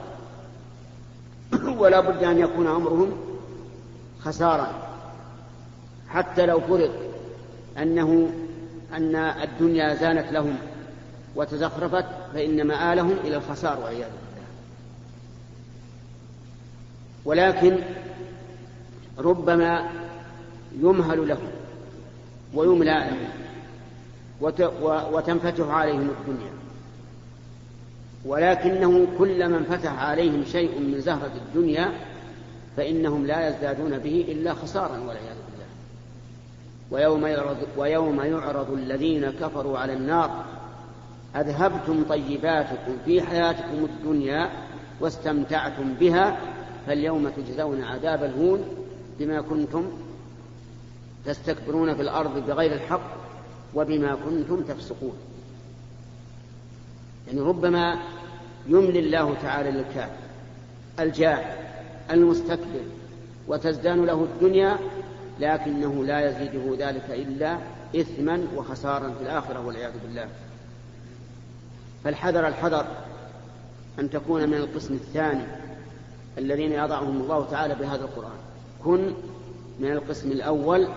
ولا 1.82 2.00
بد 2.00 2.24
أن 2.24 2.40
يكون 2.40 2.68
أمرهم 2.68 3.12
خسارة 4.20 4.88
حتى 6.10 6.46
لو 6.46 6.60
فرض 6.60 6.92
أنه 7.78 8.30
أن 8.94 9.16
الدنيا 9.16 9.96
زانت 9.96 10.32
لهم 10.32 10.56
وتزخرفت 11.36 12.06
فإن 12.34 12.64
مآلهم 12.68 13.12
إلى 13.24 13.38
الخسار 13.38 13.78
والعياذ 13.78 14.10
بالله 14.10 14.23
ولكن 17.26 17.76
ربما 19.20 19.90
يمهل 20.80 21.28
لهم 21.28 21.48
ويملى 22.54 22.92
لهم 23.10 23.28
وتنفتح 25.14 25.68
عليهم 25.70 26.10
الدنيا 26.12 26.52
ولكنه 28.26 29.08
كلما 29.18 29.58
انفتح 29.58 30.00
عليهم 30.04 30.46
شيء 30.46 30.80
من 30.80 31.02
زهرة 31.02 31.32
الدنيا 31.46 31.92
فإنهم 32.78 33.26
لا 33.26 33.50
يزدادون 33.50 33.98
به 34.00 34.26
إلا 34.28 34.54
خسارا 34.54 34.98
والعياذ 35.00 35.36
بالله 35.36 35.68
ويوم 36.92 37.26
يعرض, 37.26 37.58
ويوم 37.78 38.22
يعرض 38.22 38.72
الذين 38.74 39.30
كفروا 39.42 39.78
على 39.80 39.94
النار 39.94 40.44
أذهبتم 41.36 42.04
طيباتكم 42.10 42.96
في 43.06 43.22
حياتكم 43.22 43.86
الدنيا 43.90 44.50
واستمتعتم 45.02 45.94
بها 46.00 46.38
فاليوم 46.88 47.30
تجزون 47.30 47.84
عذاب 47.84 48.24
الهون 48.24 48.64
بما 49.20 49.42
كنتم 49.42 49.84
تستكبرون 51.26 51.96
في 51.96 52.02
الأرض 52.02 52.46
بغير 52.48 52.74
الحق 52.74 53.16
وبما 53.76 54.16
كنتم 54.26 54.62
تفسقون 54.64 55.14
يعني 57.28 57.40
ربما 57.42 58.00
يملي 58.68 59.00
الله 59.00 59.34
تعالى 59.42 59.72
للكافر 59.72 60.14
الجاهل 61.00 61.58
المستكبر 62.12 62.82
وتزدان 63.48 64.06
له 64.06 64.24
الدنيا 64.34 64.78
لكنه 65.40 66.06
لا 66.06 66.30
يزيده 66.30 66.88
ذلك 66.90 67.06
إلا 67.10 67.58
إثما 67.96 68.46
وخسارا 68.56 69.10
في 69.10 69.22
الآخرة 69.22 69.66
والعياذ 69.66 69.94
بالله 70.08 70.28
فالحذر 72.04 72.48
الحذر 72.48 72.86
أن 74.00 74.10
تكون 74.10 74.48
من 74.50 74.58
القسم 74.58 74.94
الثاني 74.94 75.44
الذين 76.38 76.72
يضعهم 76.72 77.22
الله 77.22 77.46
تعالى 77.52 77.76
بهذا 77.76 78.02
القرآن 78.04 78.36
كن 78.84 79.14
من 79.80 79.92
القسم 79.92 80.32
الأول 80.32 80.88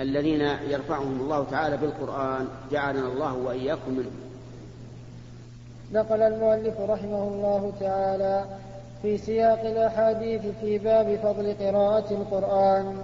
الذين 0.00 0.40
يرفعهم 0.40 1.20
الله 1.20 1.44
تعالى 1.50 1.76
بالقرآن 1.76 2.48
جعلنا 2.72 3.08
الله 3.08 3.34
وإياكم 3.36 3.90
منهم 3.90 4.12
نقل 5.92 6.22
المؤلف 6.22 6.74
رحمه 6.80 7.22
الله 7.28 7.72
تعالى 7.80 8.44
في 9.02 9.18
سياق 9.18 9.60
الأحاديث 9.60 10.40
في 10.60 10.78
باب 10.78 11.20
فضل 11.22 11.54
قراءة 11.60 12.10
القرآن 12.12 12.96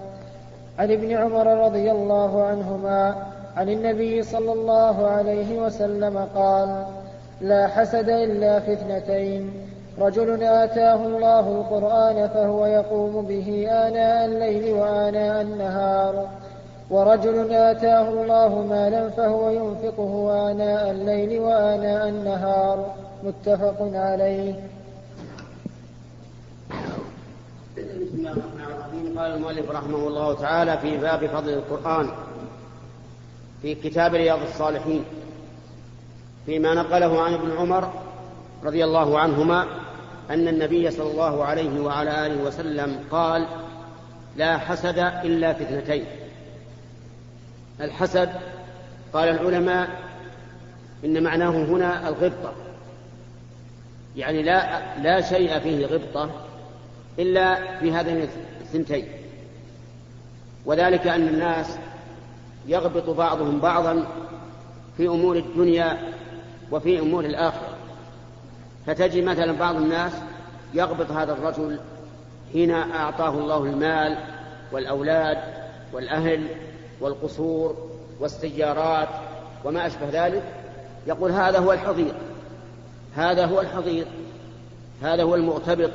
عن 0.79 0.91
ابن 0.91 1.12
عمر 1.17 1.64
رضي 1.67 1.91
الله 1.93 2.43
عنهما 2.45 3.27
عن 3.57 3.69
النبي 3.69 4.23
صلى 4.23 4.53
الله 4.53 5.07
عليه 5.07 5.59
وسلم 5.61 6.29
قال 6.35 6.87
لا 7.41 7.69
حسد 7.69 8.09
إلا 8.09 8.61
في 8.61 8.73
اثنتين 8.73 9.51
رجل 9.99 10.43
آتاه 10.45 11.07
الله 11.07 11.41
القرآن 11.61 12.29
فهو 12.29 12.67
يقوم 12.67 13.27
به 13.27 13.67
آناء 13.71 14.25
الليل 14.27 14.73
وآناء 14.75 15.43
النهار 15.43 16.29
ورجل 16.91 17.53
آتاه 17.53 18.09
الله 18.09 18.67
مالا 18.69 19.09
فهو 19.11 19.51
ينفقه 19.51 20.33
آناء 20.51 20.91
الليل 20.91 21.41
وآناء 21.41 22.09
النهار 22.09 22.91
متفق 23.23 23.91
عليه 23.95 24.55
بسم 27.77 28.15
الله 28.19 28.33
الرحمن 28.33 28.75
الرحيم 28.75 29.19
قال 29.19 29.33
المؤلف 29.35 29.71
رحمه 29.71 29.99
الله 30.09 30.35
تعالى 30.35 30.79
في 30.79 30.97
باب 30.97 31.27
فضل 31.27 31.49
القرآن 31.53 32.09
في 33.63 33.75
كتاب 33.75 34.15
رياض 34.15 34.43
الصالحين 34.43 35.05
فيما 36.47 36.75
نقله 36.75 37.23
عن 37.23 37.35
ابن 37.35 37.51
عمر 37.57 37.89
رضي 38.65 38.85
الله 38.85 39.19
عنهما 39.19 39.67
أن 40.31 40.49
النبي 40.49 40.91
صلى 40.91 41.11
الله 41.11 41.45
عليه 41.45 41.81
وعلى 41.81 42.27
آله 42.27 42.43
وسلم 42.45 43.05
قال 43.11 43.47
لا 44.37 44.59
حسد 44.59 44.99
إلا 44.99 45.53
في 45.53 45.62
اثنتين 45.64 46.05
الحسد 47.81 48.31
قال 49.12 49.29
العلماء 49.29 49.89
إن 51.05 51.22
معناه 51.22 51.51
هنا 51.51 52.09
الغبطة 52.09 52.53
يعني 54.16 54.43
لا 54.43 54.83
لا 55.03 55.20
شيء 55.20 55.59
فيه 55.59 55.87
غبطة 55.87 56.31
إلا 57.18 57.79
في 57.79 57.93
هذين 57.93 58.29
الثنتين 58.61 59.07
وذلك 60.64 61.07
أن 61.07 61.29
الناس 61.29 61.77
يغبط 62.66 63.11
بعضهم 63.11 63.59
بعضا 63.61 64.07
في 64.97 65.07
أمور 65.07 65.37
الدنيا 65.37 65.99
وفي 66.72 66.99
أمور 66.99 67.24
الآخرة 67.24 67.76
فتجد 68.87 69.24
مثلا 69.24 69.53
بعض 69.53 69.76
الناس 69.76 70.12
يغبط 70.74 71.11
هذا 71.11 71.32
الرجل 71.32 71.80
حين 72.53 72.70
أعطاه 72.70 73.28
الله 73.30 73.59
المال 73.64 74.18
والأولاد 74.72 75.39
والأهل 75.93 76.49
والقصور 77.01 77.89
والسيارات 78.20 79.09
وما 79.64 79.87
أشبه 79.87 80.26
ذلك 80.26 80.43
يقول 81.07 81.30
هذا 81.32 81.59
هو 81.59 81.72
الحضيض 81.72 82.14
هذا 83.16 83.47
هو 83.47 83.61
الحضيض 83.61 84.07
هذا 85.03 85.22
هو 85.22 85.34
المغتبط 85.34 85.91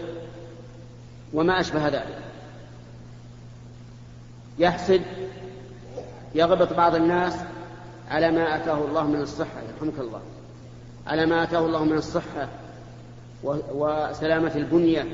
وما 1.33 1.59
أشبه 1.59 1.87
ذلك 1.87 2.17
يحسد 4.59 5.01
يغبط 6.35 6.73
بعض 6.73 6.95
الناس 6.95 7.35
على 8.09 8.31
ما 8.31 8.55
أتاه 8.55 8.77
الله 8.85 9.03
من 9.07 9.21
الصحة 9.21 9.59
يرحمك 9.73 9.99
الله 9.99 10.21
على 11.07 11.25
ما 11.25 11.43
أتاه 11.43 11.59
الله 11.59 11.83
من 11.83 11.97
الصحة 11.97 12.47
وسلامة 13.73 14.51
البنية 14.55 15.05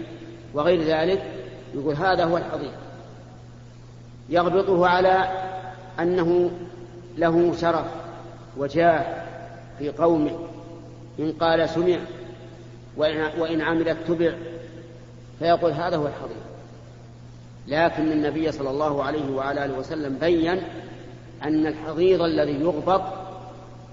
وغير 0.54 0.84
ذلك 0.84 1.24
يقول 1.76 1.96
هذا 1.96 2.26
هو 2.26 2.38
الحضيض 2.38 2.72
يغبطه 4.30 4.88
على 4.88 5.28
أنه 6.00 6.52
له 7.18 7.54
شرف 7.58 7.86
وجاه 8.58 9.24
في 9.80 9.90
قومه 9.92 10.40
إن 11.20 11.32
قال 11.40 11.70
سمع 11.70 12.00
وإن 13.38 13.62
عمل 13.62 13.90
اتبع 13.90 14.32
فيقول 15.40 15.72
هذا 15.72 15.96
هو 15.98 16.08
الحضيض 16.08 16.38
لكن 17.68 18.12
النبي 18.12 18.52
صلى 18.52 18.70
الله 18.70 19.04
عليه 19.04 19.32
وعلى 19.32 19.66
آله 19.66 19.78
وسلم 19.80 20.18
بين 20.18 20.62
أن 21.44 21.68
الحضيض 21.68 22.22
الذي 22.22 22.62
يغبط 22.62 23.02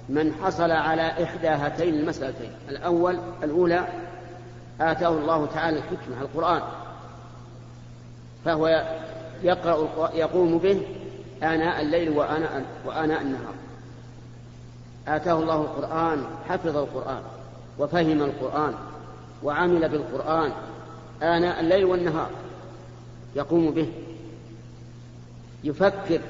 من 0.09 0.33
حصل 0.35 0.71
على 0.71 1.03
إحدى 1.25 1.49
هاتين 1.49 1.95
المسألتين 1.95 2.51
الأول 2.69 3.19
الأولى 3.43 3.85
آتاه 4.81 5.09
الله 5.09 5.47
تعالى 5.47 5.79
الحكمة 5.79 6.21
القرآن 6.21 6.63
فهو 8.45 8.85
يقرأ 9.43 10.11
يقوم 10.15 10.59
به 10.59 10.83
آناء 11.43 11.83
الليل 11.83 12.09
وآناء, 12.11 12.65
وآناء 12.87 13.23
النهار 13.23 13.55
آتاه 15.09 15.33
الله 15.39 15.55
القرآن 15.61 16.25
حفظ 16.49 16.77
القرآن 16.77 17.23
وفهم 17.79 18.23
القرآن 18.23 18.75
وعمل 19.43 19.89
بالقرآن 19.89 20.53
آناء 21.23 21.61
الليل 21.61 21.85
والنهار 21.85 22.31
يقوم 23.37 23.71
به 23.71 23.93
يفكر 25.65 26.21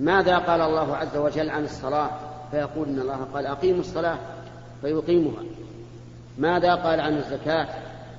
ماذا 0.00 0.38
قال 0.38 0.60
الله 0.60 0.96
عز 0.96 1.16
وجل 1.16 1.50
عن 1.50 1.64
الصلاة 1.64 2.10
فيقول 2.50 2.88
إن 2.88 2.98
الله 3.00 3.26
قال 3.34 3.46
أقيموا 3.46 3.80
الصلاة 3.80 4.18
فيقيمها 4.80 5.42
ماذا 6.38 6.74
قال 6.74 7.00
عن 7.00 7.16
الزكاة 7.16 7.68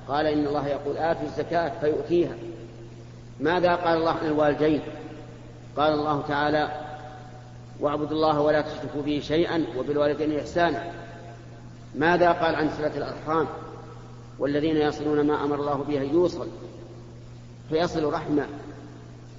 قال 0.08 0.26
إن 0.26 0.46
الله 0.46 0.66
يقول 0.66 0.96
آتوا 0.96 1.22
الزكاة 1.26 1.72
فيؤتيها 1.80 2.34
ماذا 3.40 3.74
قال 3.74 3.98
الله 3.98 4.10
عن 4.12 4.26
الوالدين 4.26 4.80
قال 5.76 5.92
الله 5.92 6.22
تعالى 6.28 6.68
واعبدوا 7.80 8.16
الله 8.16 8.40
ولا 8.40 8.60
تشركوا 8.60 9.02
به 9.02 9.20
شيئا 9.20 9.64
وبالوالدين 9.78 10.38
إحسانا 10.38 10.82
ماذا 11.94 12.32
قال 12.32 12.54
عن 12.54 12.70
صلة 12.78 12.96
الأرحام 12.96 13.46
والذين 14.38 14.76
يصلون 14.76 15.26
ما 15.26 15.44
أمر 15.44 15.54
الله 15.54 15.84
به 15.88 15.96
أن 15.98 16.10
يوصل 16.14 16.48
فيصل 17.70 18.12
رحمة 18.12 18.46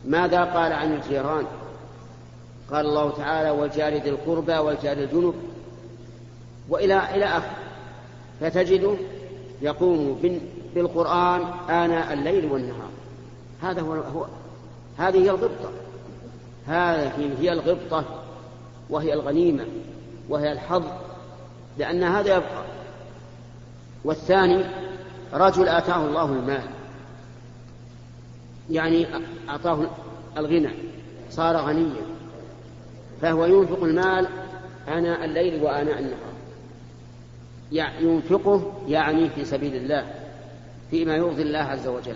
ماذا 0.06 0.44
قال 0.44 0.74
عن 0.74 0.94
الجيران 0.94 1.46
قال 2.72 2.86
الله 2.86 3.12
تعالى 3.12 3.50
والجار 3.50 3.94
ذي 3.94 4.10
القربى 4.10 4.54
والجار 4.58 4.98
الجنب 4.98 5.34
وإلى 6.70 7.16
إلى 7.16 7.26
آخره 7.26 7.56
فتجد 8.42 8.98
يقوم 9.62 10.20
بالقرآن 10.76 11.42
آناء 11.70 12.14
الليل 12.14 12.46
والنهار 12.52 12.90
هذا 13.62 13.82
هو, 13.82 13.94
هو 13.94 14.26
هذه 14.98 15.18
هي 15.18 15.30
الغبطة 15.32 15.72
هذه 16.68 17.32
هي 17.40 17.52
الغبطة 17.54 18.04
وهي 18.90 19.14
الغنيمة 19.14 19.66
وهي 20.30 20.52
الحظ 20.52 20.84
لأن 21.78 22.04
هذا 22.04 22.36
يبقى 22.38 22.64
والثاني 24.04 24.64
رجل 25.34 25.68
آتاه 25.70 26.06
الله 26.08 26.26
المال 26.26 26.64
يعني 28.72 29.08
أعطاه 29.50 29.86
الغنى 30.38 30.70
صار 31.32 31.56
غنيا 31.58 32.02
فهو 33.22 33.46
ينفق 33.46 33.84
المال 33.84 34.28
آناء 34.88 35.26
الليل 35.26 35.64
وآناء 35.64 36.00
النهار 36.00 36.35
ينفقه 37.72 38.74
يعني 38.88 39.30
في 39.30 39.46
سبيل 39.46 39.76
الله 39.76 40.06
فيما 40.92 41.16
يرضي 41.16 41.42
الله 41.42 41.60
عز 41.60 41.88
وجل 41.88 42.16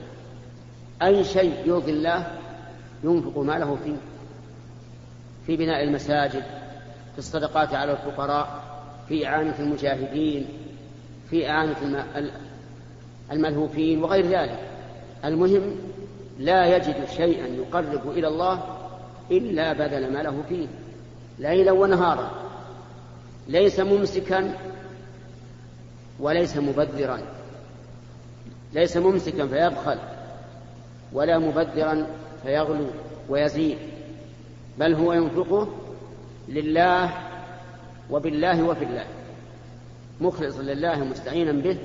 أي 1.01 1.23
شيء 1.23 1.53
يرضي 1.65 1.91
الله 1.91 2.27
ينفق 3.03 3.37
ماله 3.37 3.77
فيه 3.85 3.95
في 5.47 5.57
بناء 5.57 5.83
المساجد 5.83 6.43
في 7.13 7.19
الصدقات 7.19 7.73
على 7.73 7.91
الفقراء 7.91 8.63
في 9.07 9.27
إعانة 9.27 9.55
المجاهدين 9.59 10.45
في 11.29 11.49
إعانة 11.49 12.05
الملهوفين 13.31 14.03
وغير 14.03 14.27
ذلك 14.27 14.59
المهم 15.25 15.75
لا 16.39 16.75
يجد 16.77 17.05
شيئا 17.17 17.47
يقرب 17.47 18.09
إلى 18.09 18.27
الله 18.27 18.63
إلا 19.31 19.73
بذل 19.73 20.13
ماله 20.13 20.41
فيه 20.49 20.67
ليلا 21.39 21.71
ونهارا 21.71 22.31
ليس 23.47 23.79
ممسكا 23.79 24.53
وليس 26.19 26.57
مبذرا 26.57 27.19
ليس 28.73 28.97
ممسكا 28.97 29.47
فيبخل 29.47 29.97
ولا 31.13 31.37
مبذرا 31.37 32.07
فيغلو 32.43 32.87
ويزيد 33.29 33.77
بل 34.79 34.93
هو 34.93 35.13
ينفقه 35.13 35.67
لله 36.47 37.09
وبالله 38.11 38.63
وفي 38.63 38.85
الله 38.85 39.05
مخلصا 40.21 40.61
لله 40.61 41.03
مستعينا 41.03 41.51
به 41.51 41.77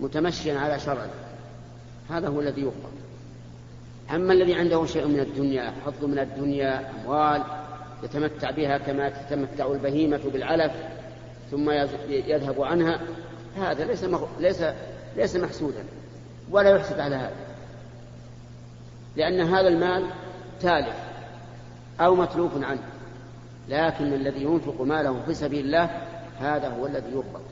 متمشيا 0.00 0.58
على 0.58 0.78
شرعه 0.78 1.08
هذا 2.10 2.28
هو 2.28 2.40
الذي 2.40 2.60
يقبل 2.62 2.96
أما 4.14 4.32
الذي 4.32 4.54
عنده 4.54 4.86
شيء 4.86 5.06
من 5.06 5.20
الدنيا 5.20 5.72
حظ 5.86 6.04
من 6.04 6.18
الدنيا 6.18 6.90
أموال 7.04 7.42
يتمتع 8.02 8.50
بها 8.50 8.78
كما 8.78 9.08
تتمتع 9.08 9.66
البهيمة 9.72 10.20
بالعلف 10.32 10.72
ثم 11.50 11.70
يذهب 12.08 12.62
عنها 12.62 13.00
هذا 13.56 13.84
ليس 13.84 14.04
مغ... 14.04 14.24
ليس 14.40 14.62
ليس 15.16 15.36
محسودا 15.36 15.84
ولا 16.50 16.70
يحسد 16.76 17.00
على 17.00 17.16
هذا 17.16 17.36
لأن 19.16 19.40
هذا 19.40 19.68
المال 19.68 20.04
تالف 20.60 20.96
أو 22.00 22.14
متلوف 22.14 22.64
عنه 22.64 22.82
لكن 23.68 24.12
الذي 24.12 24.42
ينفق 24.42 24.80
ماله 24.80 25.22
في 25.26 25.34
سبيل 25.34 25.64
الله 25.66 25.90
هذا 26.38 26.68
هو 26.68 26.86
الذي 26.86 27.10
يقبض 27.12 27.42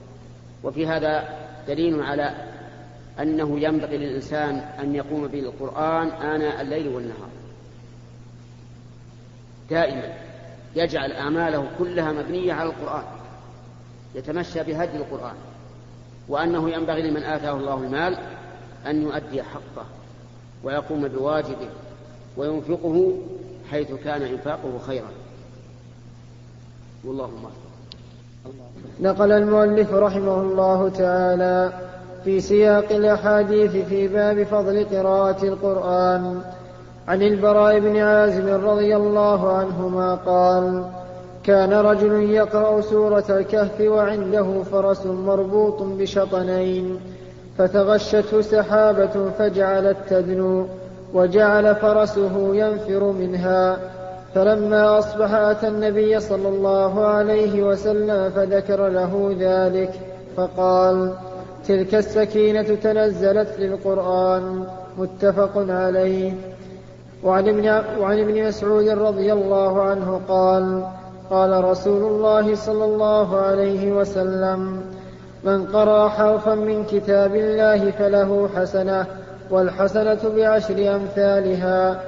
وفي 0.65 0.87
هذا 0.87 1.29
دليل 1.69 2.03
على 2.03 2.35
أنه 3.21 3.61
ينبغي 3.61 3.97
للإنسان 3.97 4.57
أن 4.59 4.95
يقوم 4.95 5.27
بالقرآن 5.27 6.09
آناء 6.09 6.61
الليل 6.61 6.89
والنهار 6.89 7.29
دائما 9.71 10.03
يجعل 10.77 11.13
أعماله 11.13 11.69
كلها 11.79 12.13
مبنية 12.13 12.53
على 12.53 12.69
القرآن 12.69 13.05
يتمشى 14.15 14.63
بهدي 14.63 14.97
القرآن 14.97 15.35
وأنه 16.29 16.71
ينبغي 16.71 17.03
لمن 17.11 17.23
آتاه 17.23 17.53
الله 17.53 17.75
المال 17.75 18.17
أن 18.87 19.03
يؤدي 19.03 19.43
حقه 19.43 19.87
ويقوم 20.65 21.09
بواجبه 21.09 21.69
وينفقه 22.37 23.13
حيث 23.71 23.93
كان 24.05 24.23
إنفاقه 24.23 24.79
خيرا 24.87 25.11
والله 27.05 27.31
نقل 29.01 29.33
المؤلف 29.33 29.93
رحمه 29.93 30.41
الله 30.43 30.89
تعالى 30.89 31.73
في 32.25 32.41
سياق 32.41 32.93
الأحاديث 32.93 33.87
في 33.89 34.09
باب 34.09 34.43
فضل 34.43 34.85
قراءة 34.85 35.45
القرآن 35.45 36.43
عن 37.09 37.23
البراء 37.23 37.79
بن 37.81 37.97
عازب 37.97 38.65
رضي 38.69 38.97
الله 38.97 39.53
عنهما 39.53 40.15
قال 40.15 40.85
كان 41.47 41.73
رجل 41.73 42.13
يقرأ 42.31 42.81
سورة 42.81 43.25
الكهف 43.31 43.81
وعنده 43.81 44.63
فرس 44.73 45.07
مربوط 45.07 45.83
بشطنين 45.83 47.01
فتغشته 47.59 48.41
سحابة 48.41 49.31
فجعلت 49.39 49.97
تدنو 50.11 50.67
وجعل 51.15 51.75
فرسه 51.75 52.55
ينفر 52.55 53.05
منها 53.05 53.79
فلما 54.35 54.99
أصبح 54.99 55.33
أتى 55.35 55.69
النبي 55.69 56.21
صلى 56.21 56.49
الله 56.49 57.05
عليه 57.07 57.63
وسلم 57.63 58.31
فذكر 58.31 58.89
له 58.89 59.37
ذلك 59.41 59.91
فقال 60.37 61.13
تلك 61.69 61.95
السكينة 61.95 62.75
تنزلت 62.83 63.49
للقرآن 63.59 64.65
متفق 64.99 65.67
عليه 65.69 66.33
وعن 67.25 67.49
ابن, 68.09 68.45
مسعود 68.49 68.89
رضي 68.89 69.33
الله 69.33 69.83
عنه 69.83 70.21
قال 70.29 70.83
قال 71.35 71.53
رسول 71.65 72.03
الله 72.05 72.55
صلى 72.55 72.85
الله 72.85 73.37
عليه 73.37 73.93
وسلم 73.93 74.81
من 75.45 75.65
قرأ 75.67 76.09
حرفا 76.09 76.55
من 76.55 76.85
كتاب 76.85 77.35
الله 77.35 77.91
فله 77.91 78.49
حسنة 78.57 79.07
والحسنة 79.51 80.19
بعشر 80.37 80.97
أمثالها 80.97 82.01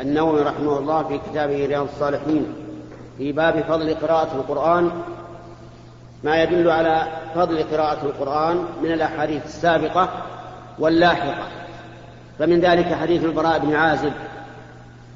النووي 0.00 0.42
رحمه 0.42 0.78
الله 0.78 1.02
في 1.02 1.18
كتابه 1.18 1.66
رياض 1.66 1.82
الصالحين 1.94 2.46
في 3.18 3.32
باب 3.32 3.64
فضل 3.68 3.94
قراءة 3.94 4.34
القرآن 4.36 4.90
ما 6.24 6.42
يدل 6.42 6.70
على 6.70 7.06
فضل 7.34 7.62
قراءة 7.62 8.02
القرآن 8.06 8.64
من 8.82 8.92
الأحاديث 8.92 9.44
السابقة 9.46 10.08
واللاحقة 10.78 11.44
فمن 12.38 12.60
ذلك 12.60 12.94
حديث 12.94 13.24
البراء 13.24 13.58
بن 13.58 13.74
عازب 13.74 14.12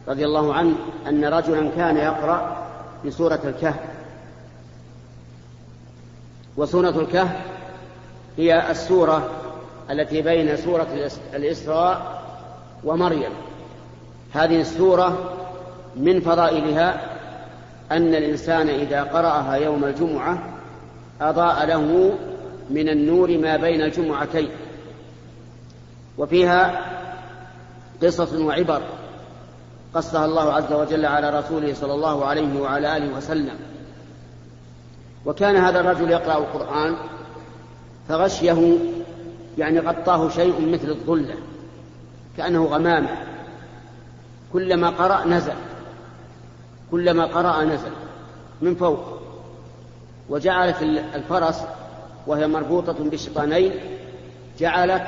رضي 0.09 0.25
الله 0.25 0.55
عنه 0.55 0.75
أن 1.09 1.25
رجلا 1.25 1.71
كان 1.77 1.97
يقرأ 1.97 2.57
بسورة 3.07 3.41
الكهف 3.45 3.77
وسورة 6.57 6.89
الكهف 7.01 7.29
هي 8.37 8.71
السورة 8.71 9.29
التي 9.91 10.23
بين 10.23 10.57
سورة 10.57 10.87
الإسراء 11.35 12.23
ومريم 12.85 13.31
هذه 14.33 14.61
السورة 14.61 15.19
من 15.97 16.21
فضائلها 16.21 17.01
أن 17.93 18.15
الإنسان 18.15 18.69
إذا 18.69 19.03
قرأها 19.03 19.55
يوم 19.55 19.85
الجمعة 19.85 20.39
أضاء 21.21 21.67
له 21.67 22.15
من 22.71 22.89
النور 22.89 23.39
ما 23.39 23.57
بين 23.57 23.83
الجمعتين 23.83 24.49
وفيها 26.19 26.81
قصص 28.03 28.33
وعبر 28.33 28.83
قصها 29.95 30.25
الله 30.27 30.53
عز 30.53 30.73
وجل 30.73 31.07
على 31.07 31.31
رسوله 31.39 31.75
صلى 31.75 31.95
الله 31.95 32.25
عليه 32.25 32.61
وعلى 32.61 32.97
آله 32.97 33.17
وسلم 33.17 33.55
وكان 35.27 35.57
هذا 35.57 35.81
الرجل 35.81 36.11
يقرأ 36.11 36.39
القرآن 36.39 36.95
فغشيه 38.09 38.75
يعني 39.59 39.81
غطاه 39.81 40.29
شيء 40.29 40.61
مثل 40.73 40.89
الظلة 40.91 41.35
كأنه 42.37 42.65
غمامة 42.65 43.09
كلما 44.53 44.91
قرأ 44.91 45.25
نزل 45.27 45.55
كلما 46.91 47.25
قرأ 47.27 47.65
نزل 47.65 47.91
من 48.63 48.75
فوق 48.75 49.21
وجعلت 50.29 50.83
الفرس 51.15 51.63
وهي 52.27 52.47
مربوطة 52.47 53.05
بشيطانين 53.11 53.73
جعلت 54.59 55.03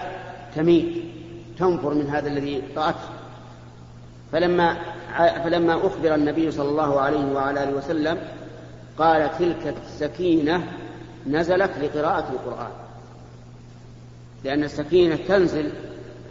تميل 0.57 1.13
تنفر 1.59 1.95
من 1.95 2.11
هذا 2.11 2.29
الذي 2.29 2.63
رأته 2.77 3.09
فلما 4.33 4.77
فلما 5.45 5.87
أخبر 5.87 6.15
النبي 6.15 6.51
صلى 6.51 6.69
الله 6.69 7.01
عليه 7.01 7.33
وعلى 7.35 7.65
آله 7.65 7.73
وسلم 7.73 8.19
قال 8.99 9.39
تلك 9.39 9.75
السكينة 9.87 10.67
نزلت 11.27 11.71
لقراءة 11.81 12.31
القرآن 12.33 12.73
لأن 14.45 14.65
السكينة 14.65 15.17
تنزل 15.29 15.73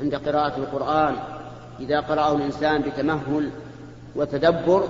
عند 0.01 0.15
قراءة 0.15 0.57
القرآن 0.57 1.15
إذا 1.81 1.99
قرأه 1.99 2.35
الإنسان 2.35 2.81
بتمهل 2.81 3.49
وتدبر 4.15 4.87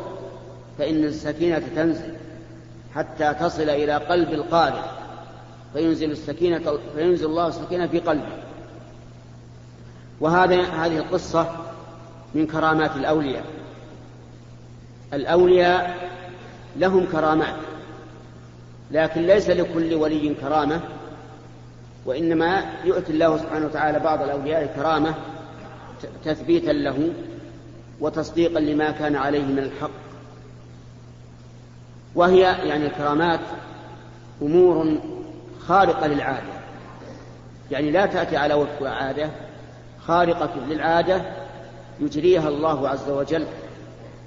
فإن 0.80 1.04
السكينة 1.04 1.62
تنزل 1.76 2.14
حتى 2.96 3.34
تصل 3.34 3.62
إلى 3.70 3.94
قلب 3.94 4.30
القارئ 4.34 4.80
فينزل 5.74 6.12
السكينة 6.12 6.78
فينزل 6.96 7.26
الله 7.26 7.48
السكينة 7.48 7.88
في 7.88 8.00
قلبه 8.00 8.28
وهذا 10.20 10.56
هذه 10.62 10.98
القصة 10.98 11.50
من 12.36 12.48
كرامات 12.48 12.96
الأولياء 12.96 13.44
الأولياء 15.14 16.10
لهم 16.78 17.06
كرامات 17.06 17.56
لكن 18.92 19.22
ليس 19.22 19.50
لكل 19.50 19.94
ولي 19.96 20.34
كرامة 20.34 20.82
وإنما 22.06 22.64
يؤتي 22.86 23.12
الله 23.14 23.38
سبحانه 23.38 23.66
وتعالى 23.66 24.00
بعض 24.00 24.22
الأولياء 24.22 24.66
كرامة 24.76 25.14
تثبيتا 26.26 26.72
له 26.72 27.10
وتصديقا 28.00 28.60
لما 28.60 28.92
كان 28.92 29.16
عليه 29.16 29.44
من 29.46 29.60
الحق 29.60 29.92
وهي 32.16 32.42
يعني 32.42 32.86
الكرامات 32.86 33.40
امور 34.42 34.96
خارقه 35.60 36.08
للعاده 36.08 36.52
يعني 37.72 37.92
لا 37.92 38.06
تاتي 38.06 38.38
على 38.38 38.54
وفق 38.54 38.88
عاده 38.90 39.30
خارقه 40.00 40.50
للعاده 40.70 41.22
يجريها 42.00 42.50
الله 42.50 42.90
عز 42.90 43.10
وجل 43.10 43.46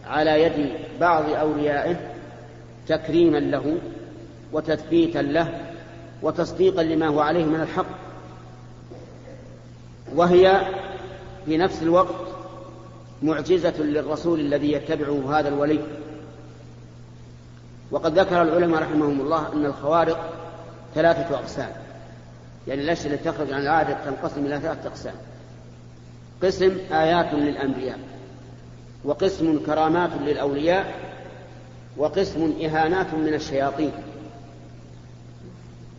على 0.06 0.42
يد 0.42 0.70
بعض 1.00 1.24
اوليائه 1.30 1.96
تكريما 2.88 3.38
له 3.38 3.78
وتثبيتا 4.52 5.18
له 5.18 5.60
وتصديقا 6.22 6.82
لما 6.82 7.06
هو 7.06 7.20
عليه 7.20 7.44
من 7.44 7.60
الحق 7.60 7.86
وهي 10.14 10.62
في 11.46 11.56
نفس 11.56 11.82
الوقت 11.82 12.14
معجزة 13.22 13.78
للرسول 13.82 14.40
الذي 14.40 14.72
يتبعه 14.72 15.38
هذا 15.38 15.48
الولي 15.48 15.78
وقد 17.90 18.18
ذكر 18.18 18.42
العلماء 18.42 18.82
رحمهم 18.82 19.20
الله 19.20 19.52
أن 19.52 19.64
الخوارق 19.64 20.32
ثلاثة 20.94 21.34
أقسام 21.34 21.70
يعني 22.68 22.80
الأشياء 22.82 23.12
التي 23.12 23.30
تخرج 23.32 23.52
عن 23.52 23.62
العادة 23.62 23.96
تنقسم 24.04 24.46
إلى 24.46 24.60
ثلاثة 24.60 24.88
أقسام 24.88 25.14
قسم 26.42 26.76
آيات 26.94 27.34
للأنبياء 27.34 27.98
وقسم 29.04 29.60
كرامات 29.66 30.10
للأولياء 30.26 30.94
وقسم 31.96 32.52
إهانات 32.64 33.14
من 33.14 33.34
الشياطين 33.34 33.92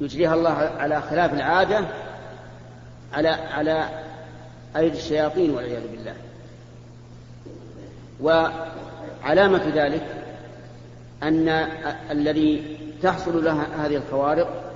يجريها 0.01 0.33
الله 0.35 0.49
على 0.51 1.01
خلاف 1.01 1.33
العادة 1.33 1.85
على 3.13 3.27
على 3.29 3.89
أيدي 4.77 4.97
الشياطين 4.97 5.51
والعياذ 5.51 5.83
بالله 5.91 6.15
وعلامة 8.21 9.65
ذلك 9.75 10.23
أن 11.23 11.47
الذي 12.11 12.77
تحصل 13.01 13.45
له 13.45 13.61
هذه 13.85 13.95
الخوارق 13.95 14.71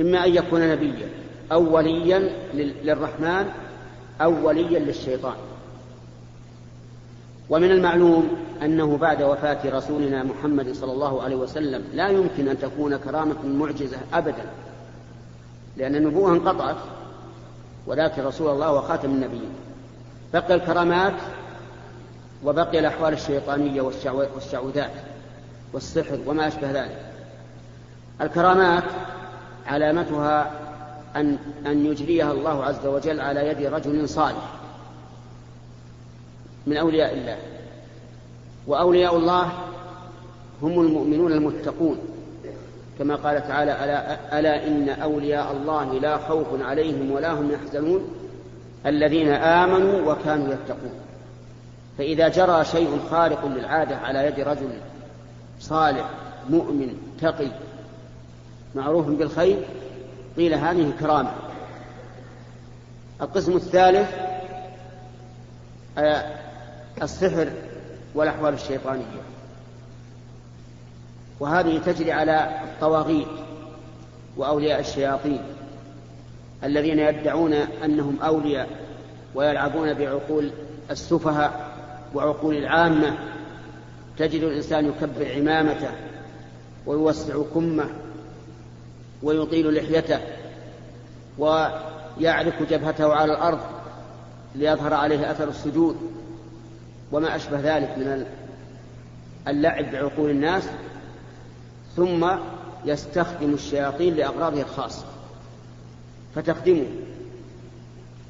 إما 0.00 0.26
أن 0.26 0.34
يكون 0.34 0.70
نبيا 0.72 1.08
أو 1.52 1.74
وليا 1.76 2.18
للرحمن 2.84 3.48
أو 4.20 4.46
وليا 4.48 4.78
للشيطان 4.78 5.36
ومن 7.50 7.70
المعلوم 7.70 8.28
أنه 8.62 8.96
بعد 8.96 9.22
وفاة 9.22 9.58
رسولنا 9.66 10.22
محمد 10.24 10.72
صلى 10.72 10.92
الله 10.92 11.22
عليه 11.22 11.36
وسلم 11.36 11.84
لا 11.94 12.08
يمكن 12.08 12.48
أن 12.48 12.58
تكون 12.58 12.96
كرامة 12.96 13.46
معجزة 13.46 13.96
أبدا 14.12 14.46
لأن 15.76 15.94
النبوة 15.96 16.30
انقطعت 16.32 16.76
ولكن 17.88 18.24
رسول 18.24 18.50
الله 18.50 18.72
وخاتم 18.72 19.10
النبيين 19.10 19.50
بقي 20.34 20.54
الكرامات 20.54 21.14
وبقي 22.44 22.78
الأحوال 22.78 23.12
الشيطانية 23.12 23.82
والشعوذات 24.34 24.90
والسحر 25.72 26.18
وما 26.26 26.48
أشبه 26.48 26.70
ذلك 26.70 26.98
الكرامات 28.20 28.82
علامتها 29.66 30.50
أن, 31.16 31.38
أن 31.66 31.86
يجريها 31.86 32.32
الله 32.32 32.64
عز 32.64 32.86
وجل 32.86 33.20
على 33.20 33.48
يد 33.48 33.66
رجل 33.74 34.08
صالح 34.08 34.52
من 36.66 36.76
أولياء 36.76 37.14
الله 37.14 37.36
وأولياء 38.66 39.16
الله 39.16 39.52
هم 40.62 40.80
المؤمنون 40.80 41.32
المتقون 41.32 41.98
كما 42.98 43.16
قال 43.16 43.48
تعالى 43.48 43.72
ألا, 43.84 44.38
ألا 44.38 44.66
إن 44.66 44.88
أولياء 44.88 45.52
الله 45.52 45.92
لا 46.00 46.18
خوف 46.18 46.46
عليهم 46.62 47.10
ولا 47.10 47.32
هم 47.32 47.50
يحزنون 47.50 48.08
الذين 48.86 49.28
آمنوا 49.32 50.12
وكانوا 50.12 50.54
يتقون 50.54 50.92
فإذا 51.98 52.28
جرى 52.28 52.64
شيء 52.64 52.98
خارق 53.10 53.46
للعادة 53.46 53.96
على 53.96 54.26
يد 54.26 54.40
رجل 54.40 54.68
صالح 55.60 56.08
مؤمن 56.50 56.96
تقي 57.22 57.46
معروف 58.74 59.06
بالخير 59.06 59.58
قيل 60.36 60.54
هذه 60.54 60.92
كرامة 61.00 61.32
القسم 63.22 63.52
الثالث 63.56 64.08
آه، 65.98 66.34
السحر 67.02 67.48
والأحوال 68.14 68.54
الشيطانية 68.54 69.04
وهذه 71.40 71.78
تجري 71.78 72.12
على 72.12 72.48
الطواغيت 72.64 73.28
وأولياء 74.36 74.80
الشياطين 74.80 75.40
الذين 76.64 76.98
يدعون 76.98 77.52
أنهم 77.84 78.16
أولياء 78.22 78.68
ويلعبون 79.34 79.94
بعقول 79.94 80.50
السفهاء 80.90 81.68
وعقول 82.14 82.56
العامة 82.56 83.18
تجد 84.18 84.42
الإنسان 84.42 84.86
يكبر 84.88 85.26
عمامته 85.36 85.90
ويوسع 86.86 87.42
كمه 87.54 87.84
ويطيل 89.22 89.74
لحيته 89.74 90.18
ويعرك 91.38 92.62
جبهته 92.70 93.14
على 93.14 93.32
الأرض 93.32 93.60
ليظهر 94.54 94.94
عليه 94.94 95.30
أثر 95.30 95.48
السجود 95.48 95.96
وما 97.12 97.36
أشبه 97.36 97.76
ذلك 97.76 97.98
من 97.98 98.26
اللعب 99.48 99.90
بعقول 99.92 100.30
الناس 100.30 100.68
ثم 101.98 102.26
يستخدم 102.86 103.54
الشياطين 103.54 104.14
لأغراضه 104.14 104.60
الخاصة 104.60 105.04
فتخدمه 106.34 106.86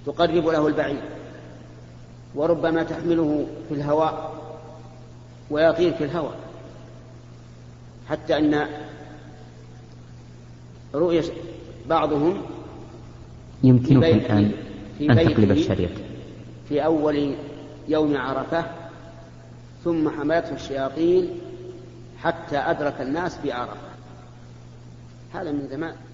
تقرب 0.06 0.46
له 0.46 0.66
البعيد 0.66 1.00
وربما 2.34 2.82
تحمله 2.82 3.46
في 3.68 3.74
الهواء 3.74 4.38
ويطير 5.50 5.92
في 5.92 6.04
الهواء 6.04 6.36
حتى 8.10 8.38
أن 8.38 8.66
رؤية 10.94 11.24
بعضهم 11.88 12.34
في 13.62 13.70
الآن 13.70 14.52
أن 15.00 15.16
تقلب 15.16 15.50
الشريط 15.50 15.90
في 16.68 16.84
أول 16.84 17.34
يوم 17.88 18.16
عرفة 18.16 18.64
ثم 19.84 20.08
حملته 20.08 20.54
الشياطين 20.54 21.38
حتى 22.24 22.58
أدرك 22.58 23.00
الناس 23.00 23.38
بعرفة 23.44 23.88
هذا 25.34 25.52
من 25.52 25.68
زمان 25.68 26.07